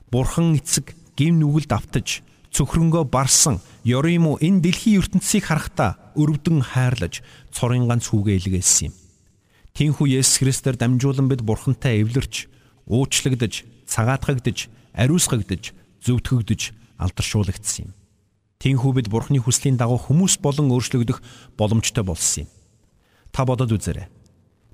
Бурхан 0.07 0.55
эцэг 0.55 0.95
гим 1.19 1.43
нүгэлд 1.43 1.75
автаж 1.75 2.23
цөхрөнгөө 2.55 3.03
барсан 3.11 3.59
ёрим 3.83 4.31
уу 4.31 4.39
энэ 4.39 4.63
дэлхийн 4.63 5.03
ертөнцийг 5.03 5.43
харахтаа 5.43 5.99
өрөвдөн 6.15 6.63
хайрлаж 6.71 7.19
цорын 7.51 7.83
ганц 7.91 8.07
хүүгээ 8.07 8.39
илгээсэн 8.47 8.87
юм. 8.87 8.95
Тинхүү 9.77 10.09
Есүс 10.09 10.41
Христээр 10.41 10.73
дамжуулан 10.73 11.29
бид 11.29 11.45
Бурхантай 11.45 12.01
эвлэрч, 12.01 12.49
уучлагдж, 12.89 13.61
цагаатгагдж, 13.85 14.73
ариусгагдж, 14.97 15.69
зөвтгөгдөж, 16.01 16.61
алдаршуулагдсан 16.97 17.85
юм. 17.85 17.93
Тинхүү 18.57 18.91
бид 18.97 19.07
Бурхны 19.13 19.37
хүслийн 19.37 19.77
дагуу 19.77 20.01
хүмүүс 20.01 20.41
болон 20.41 20.73
өөрчлөгдөх 20.73 21.21
боломжтой 21.61 22.01
болсон 22.01 22.49
юм. 22.49 22.53
Та 23.29 23.45
бодод 23.45 23.69
үзээрэй. 23.77 24.09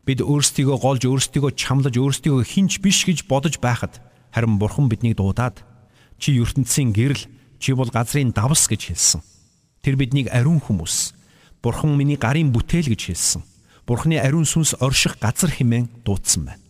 Бид 0.08 0.24
өөрсдийгөө 0.24 0.80
голж, 0.80 1.04
өөрсдийгөө 1.04 1.52
чамлаж, 1.52 2.00
өөрсдийгөө 2.00 2.48
хинч 2.48 2.80
биш 2.80 3.04
гэж 3.04 3.28
бодож 3.28 3.60
байхад 3.60 4.00
харин 4.32 4.56
Бурхан 4.56 4.88
биднийг 4.88 5.20
дуудаад 5.20 5.68
чи 6.16 6.39
ертөнцийн 6.39 6.96
гэрэл, 6.96 7.28
чи 7.60 7.76
бол 7.76 7.92
газрын 7.92 8.32
давс 8.32 8.72
гэж 8.72 8.96
хэлсэн. 8.96 9.20
Тэр 9.84 10.00
биднийг 10.00 10.32
ариун 10.32 10.63
хүмүүс, 10.63 11.12
Бурхан 11.60 11.92
миний 12.00 12.16
гарын 12.16 12.56
бүтээл 12.56 12.88
гэж 12.96 13.12
хэлсэн. 13.12 13.44
Бурхны 13.84 14.15
ариун 14.15 14.48
сүнс 14.48 14.80
орших 14.80 15.19
газар 15.19 15.52
хэмээн 15.52 16.08
дуудсан 16.08 16.48
байна. 16.48 16.63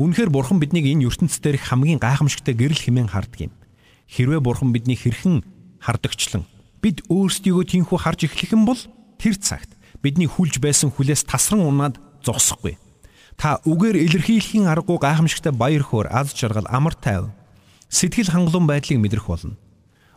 Үнэхээр 0.00 0.30
Бурхан 0.32 0.62
биднийг 0.62 0.88
энэ 0.88 1.04
ертөнцийн 1.10 1.42
дээрх 1.44 1.68
хамгийн 1.68 2.00
гайхамшигтай 2.00 2.54
гэрэл 2.56 2.80
хэмээн 2.80 3.12
харддаг 3.12 3.50
юм. 3.50 3.54
Хэрвээ 4.08 4.40
Бурхан 4.40 4.72
бидний 4.72 4.96
хэрхэн 4.96 5.44
хардагчлан 5.82 6.48
бид 6.80 7.02
өөрсдийгөө 7.10 7.64
тийхүү 7.68 7.98
харж 7.98 8.30
эхлэх 8.30 8.54
юм 8.54 8.64
бол 8.64 8.80
тэр 9.18 9.36
цагт 9.36 9.74
бидний 10.00 10.30
хүлж 10.30 10.62
байсан 10.62 10.94
хүлээс 10.94 11.26
тасран 11.26 11.66
унаад 11.66 11.98
зогсохгүй. 12.22 12.78
Та 13.36 13.58
үгээр 13.66 13.98
илэрхийлэхийн 14.08 14.70
аргагүй 14.70 14.98
гайхамшигтай 15.02 15.52
баяр 15.52 15.82
хөөр 15.82 16.08
аз 16.10 16.34
жаргал 16.34 16.66
амар 16.70 16.94
тайв 16.94 17.30
сэтгэл 17.90 18.30
хангалуун 18.30 18.66
байдлыг 18.66 18.98
мэдрэх 18.98 19.26
болно. 19.26 19.58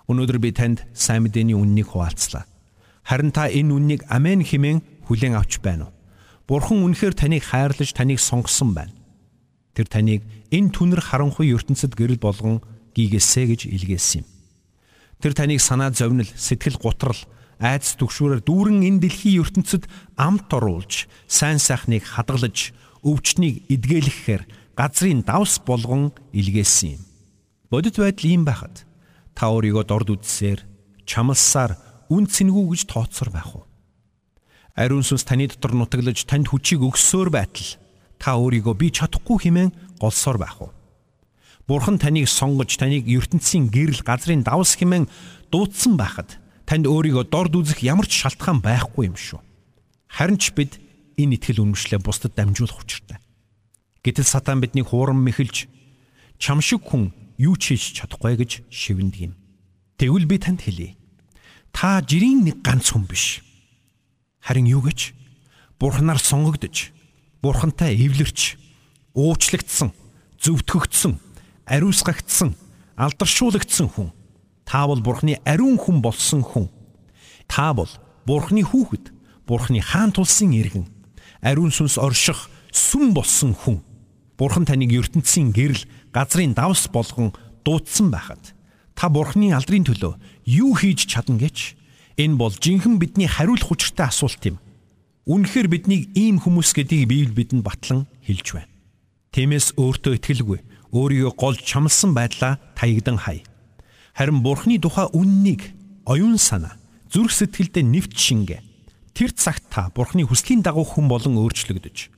Өнөөдөр 0.10 0.40
би 0.42 0.50
танд 0.54 0.86
сайн 0.94 1.26
мэдээний 1.26 1.58
үннийг 1.58 1.94
хуваалцлаа. 1.94 2.46
Харин 3.06 3.34
та 3.34 3.50
энэ 3.50 3.74
үннийг 3.74 4.02
амен 4.10 4.46
хэмээн 4.46 5.06
хүлээн 5.06 5.38
авч 5.38 5.62
байна 5.62 5.90
уу? 5.90 5.94
Бурхан 6.52 6.84
үнэхээр 6.84 7.16
таныг 7.16 7.48
хайрлаж 7.48 7.96
таныг 7.96 8.20
сонгосон 8.20 8.76
байна. 8.76 8.92
Тэр 9.72 9.88
таныг 9.88 10.20
энэ 10.52 10.76
түнэр 10.76 11.00
харанхуй 11.00 11.48
ертөнцид 11.56 11.96
гэрэл 11.96 12.20
болгон 12.20 12.60
гийгээсэ 12.92 13.48
гэж 13.48 13.72
илгээсэн 13.72 14.20
юм. 14.20 14.28
Тэр 15.24 15.32
таныг 15.32 15.64
санаа 15.64 15.96
зовнил, 15.96 16.28
сэтгэл 16.28 16.76
гутрал, 16.76 17.16
айдас 17.56 17.96
түгшүүрээр 17.96 18.44
дүүрэн 18.44 18.84
энэ 18.84 19.00
дэлхийн 19.00 19.40
ертөнцид 19.48 19.88
амт 20.20 20.52
оруулж, 20.52 21.08
сайн 21.32 21.56
сайхныг 21.56 22.04
хадгалж, 22.04 22.76
өвчнийг 23.00 23.72
эдгээлэхээр 23.72 24.76
газрын 24.76 25.24
давс 25.24 25.64
болгон 25.64 26.12
илгээсэн 26.36 27.00
юм. 27.00 27.02
Бодит 27.72 27.96
байдал 27.96 28.28
ийм 28.28 28.44
байхад 28.44 28.84
та 29.40 29.56
өөрийгөө 29.56 29.88
дорд 29.88 30.20
үзсээр, 30.20 30.68
чамлсаар 31.08 31.80
үн 32.12 32.28
цэнгүү 32.28 32.76
гэж 32.76 32.92
тооцсоор 32.92 33.32
байх 33.32 33.56
уу? 33.56 33.71
Ариун 34.76 35.04
сүнс 35.04 35.28
таны 35.28 35.52
дотор 35.52 35.76
нутаглаж 35.76 36.24
танд 36.24 36.48
хүчийг 36.48 36.80
өгсөөр 36.88 37.30
байтал 37.34 37.76
та 38.16 38.40
өөрийгөө 38.40 38.76
би 38.80 38.88
чадахгүй 38.88 39.38
хэмээн 39.44 40.00
голсоор 40.00 40.38
байх 40.40 40.62
уу? 40.64 40.72
Бурхан 41.68 42.00
таныг 42.00 42.32
сонгож 42.32 42.80
таныг 42.80 43.04
ертөнцийн 43.04 43.68
гэрэл 43.68 44.04
газрын 44.08 44.48
давс 44.48 44.80
хэмээн 44.80 45.12
дуудсан 45.52 46.00
байхад 46.00 46.40
танд 46.64 46.88
өөрийгөө 46.88 47.28
дорд 47.28 47.56
үзэх 47.60 47.84
ямар 47.84 48.08
ч 48.08 48.24
шалтгаан 48.24 48.64
байхгүй 48.64 49.12
юм 49.12 49.20
шүү. 49.20 49.44
Харин 50.08 50.40
ч 50.40 50.56
бид 50.56 50.80
энэ 51.20 51.36
итгэл 51.36 51.68
үнэмшлээ 51.68 52.00
бусдад 52.00 52.32
дамжуулах 52.40 52.80
учиртай. 52.80 53.20
Гэтэл 54.08 54.24
сатан 54.24 54.64
бидний 54.64 54.88
хуурам 54.88 55.20
мэхэлж 55.20 55.68
чам 56.40 56.64
шиг 56.64 56.88
хүн 56.88 57.12
юу 57.36 57.60
ч 57.60 57.76
хийж 57.76 58.00
чадахгүй 58.00 58.40
гэж 58.40 58.64
шивнэдэг 58.72 59.22
юм. 59.30 59.34
Тэгвэл 60.00 60.26
би 60.32 60.40
танд 60.40 60.64
хэлье. 60.64 60.96
Та 61.76 62.00
жирийн 62.00 62.48
нэг 62.48 62.64
ганц 62.64 62.96
хүн 62.96 63.06
биш. 63.06 63.44
Харин 64.42 64.66
юу 64.68 64.82
гэж? 64.82 65.14
Бурханаар 65.80 66.20
сонгогдож, 66.20 66.92
бурхантай 67.42 67.96
эвлэрч, 67.96 68.58
уучлагдсан, 69.14 69.94
зөвтгөгдсөн 70.42 71.18
ариусгагдсан, 71.66 72.56
алдаршуулгдсан 72.98 73.88
хүн. 73.90 74.12
Та 74.66 74.86
бол 74.88 75.02
Бурхны 75.02 75.40
ариун 75.46 75.78
хүн 75.78 76.02
болсон 76.02 76.44
хүн. 76.44 76.70
Та 77.48 77.74
бол 77.74 77.90
Бурхны 78.26 78.66
хүүхэд, 78.66 79.14
Бурхны 79.48 79.82
хаан 79.82 80.12
тулсын 80.12 80.54
иргэн, 80.54 80.86
ариун 81.42 81.72
сүнс 81.72 81.98
орших 81.98 82.50
сүм 82.74 83.14
болсон 83.14 83.54
хүн. 83.54 83.82
Бурхан 84.38 84.66
таныг 84.66 84.94
ертөнцийн 84.94 85.54
гэрэл, 85.54 85.86
газрын 86.14 86.54
давс 86.54 86.90
болгон 86.90 87.34
дуудсан 87.64 88.12
байхад 88.12 88.54
та 88.96 89.10
Бурхны 89.10 89.50
алдрын 89.56 89.86
төлөө 89.88 90.14
юу 90.46 90.76
хийж 90.78 91.08
чадна 91.10 91.40
гэж 91.42 91.74
энэ 92.22 92.38
бол 92.38 92.54
жинхэнэ 92.54 93.02
бидний 93.02 93.26
хариулах 93.26 93.74
учиртай 93.74 94.14
асуулт 94.14 94.46
юм. 94.46 94.62
Үнэхээр 95.26 95.68
биднийг 95.68 96.14
ийм 96.14 96.38
хүмүүс 96.38 96.78
гэдгийг 96.78 97.10
Библи 97.10 97.34
бидэнд 97.34 97.66
батлан 97.66 98.06
хэлж 98.22 98.48
байна. 98.54 98.70
Тиймээс 99.34 99.74
өөртөө 99.82 100.22
итгэлгүй 100.22 100.60
өөрийгөө 100.94 101.34
голж 101.34 101.60
чамлсан 101.66 102.14
байдлаа 102.14 102.62
таягдан 102.78 103.18
хай. 103.18 103.42
Харин 104.14 104.44
Бурхны 104.44 104.78
тухай 104.78 105.08
үннийг 105.16 105.72
оюун 106.06 106.38
санаа, 106.38 106.76
зүрх 107.10 107.32
сэтгэлдээ 107.32 107.84
нэвт 107.84 108.14
шингэ. 108.14 108.60
Тэр 109.16 109.32
цагт 109.32 109.66
та 109.72 109.90
Бурхны 109.96 110.28
хүслийн 110.28 110.62
дагуу 110.62 110.84
хүн 110.84 111.08
болон 111.08 111.40
өөрчлөгдөж 111.40 112.12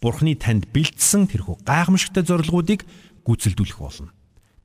Бурхны 0.00 0.32
танд 0.32 0.68
бэлдсэн 0.72 1.28
тэрхүү 1.28 1.60
гайхамшигтай 1.68 2.24
зорилгоодыг 2.24 2.88
гүйцэлдүүлэх 3.24 3.78
болно. 3.80 4.12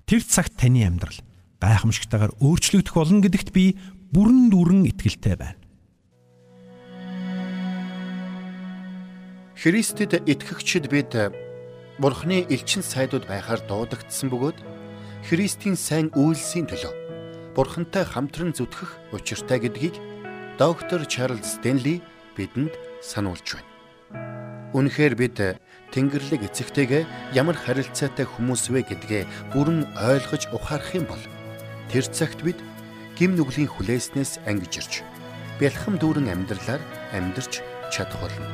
Тэр 0.07 0.23
цагт 0.23 0.55
таны 0.55 0.87
амьдрал 0.87 1.19
гайхамшигтайгаар 1.59 2.39
өөрчлөгдөх 2.39 2.95
болно 2.95 3.19
гэдэгт 3.19 3.51
би 3.51 3.75
бүрэн 4.13 4.49
дүүрэн 4.51 4.85
итгэлтэй 4.91 5.35
байна. 5.39 5.59
Христэд 9.55 10.21
итгэгчид 10.27 10.91
бид 10.91 11.15
Бурхны 11.97 12.43
элчин 12.51 12.83
сайдууд 12.83 13.25
байхаар 13.25 13.63
дуудагдсан 13.65 14.27
бөгөөд 14.27 14.59
Христийн 15.25 15.79
сайн 15.79 16.11
үйлсийн 16.13 16.67
төлөө 16.67 16.93
Бурхантай 17.55 18.03
хамтран 18.03 18.51
зүтгэх 18.51 19.15
учиртай 19.15 19.63
гэдгийг 19.63 19.95
доктор 20.59 21.07
Чарлз 21.07 21.55
Стенли 21.55 22.03
бидэнд 22.35 22.75
сануулж 22.99 23.55
байна. 23.55 23.71
Үнэхээр 24.75 25.15
бид 25.15 25.39
Тэнгэрлэг 25.95 26.51
эцэгтэйгээ 26.51 27.31
ямар 27.31 27.55
харилцаатай 27.55 28.27
хүмүүс 28.27 28.75
вэ 28.75 28.83
гэдгээ 28.91 29.23
бүрэн 29.55 29.87
ойлгож 29.95 30.51
ухаарах 30.51 30.91
юм 30.99 31.07
бол 31.07 31.23
тэр 31.87 32.03
цагт 32.11 32.43
бид 32.43 32.59
гим 33.15 33.39
нүглийн 33.39 33.71
хүлээснээс 33.71 34.43
ангижирч 34.43 34.99
бэлхэм 35.59 35.95
дүүрэн 36.03 36.35
амьдралаар 36.35 36.83
амьдарч 37.15 37.63
чадах 37.87 38.19
болно. 38.19 38.47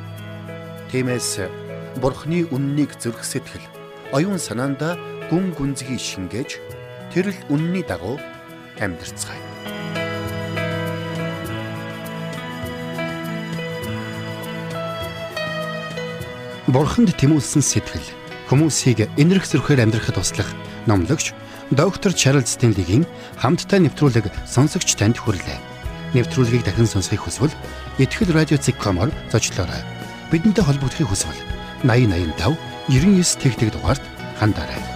Тиймээс 0.94 1.50
Бурхны 1.98 2.48
үннийг 2.54 2.96
зүрх 3.02 3.26
сэтгэл, 3.26 3.66
оюун 4.14 4.40
санаандаа 4.40 4.96
гүн 5.34 5.52
гүнзгий 5.58 5.98
шингээж 5.98 6.62
тэрл 7.12 7.36
үнний 7.50 7.84
дагуу 7.84 8.16
амьдрцгаая. 8.80 9.42
Бурханд 16.72 17.12
тэмүүлсэн 17.20 17.60
сэтгэл 17.60 18.08
хүмүүсийг 18.48 19.12
энэрх 19.20 19.44
зөрхөөр 19.44 19.84
амьдрахад 19.84 20.16
туслах 20.16 20.48
номлогч 20.88 21.36
доктор 21.72 22.12
Чарлз 22.12 22.52
Стенлигийн 22.52 23.08
хамттай 23.40 23.80
нэвтрүүлэг 23.80 24.28
сонсогч 24.44 25.00
танд 25.00 25.16
хүрлээ. 25.16 25.60
Нэвтрүүлгийг 26.12 26.68
дахин 26.68 26.88
сонсохыг 26.88 27.24
хүсвэл 27.24 27.56
ихтгэл 27.96 28.36
радиоцик.com-оор 28.36 29.12
зочлоорой. 29.32 29.80
Бидэнтэй 30.36 30.68
холбогдохыг 30.68 31.08
хүсвэл 31.08 31.40
8085 31.88 32.60
99 32.92 33.40
тэгтэг 33.40 33.72
дугаард 33.72 34.04
хандаарай. 34.36 34.91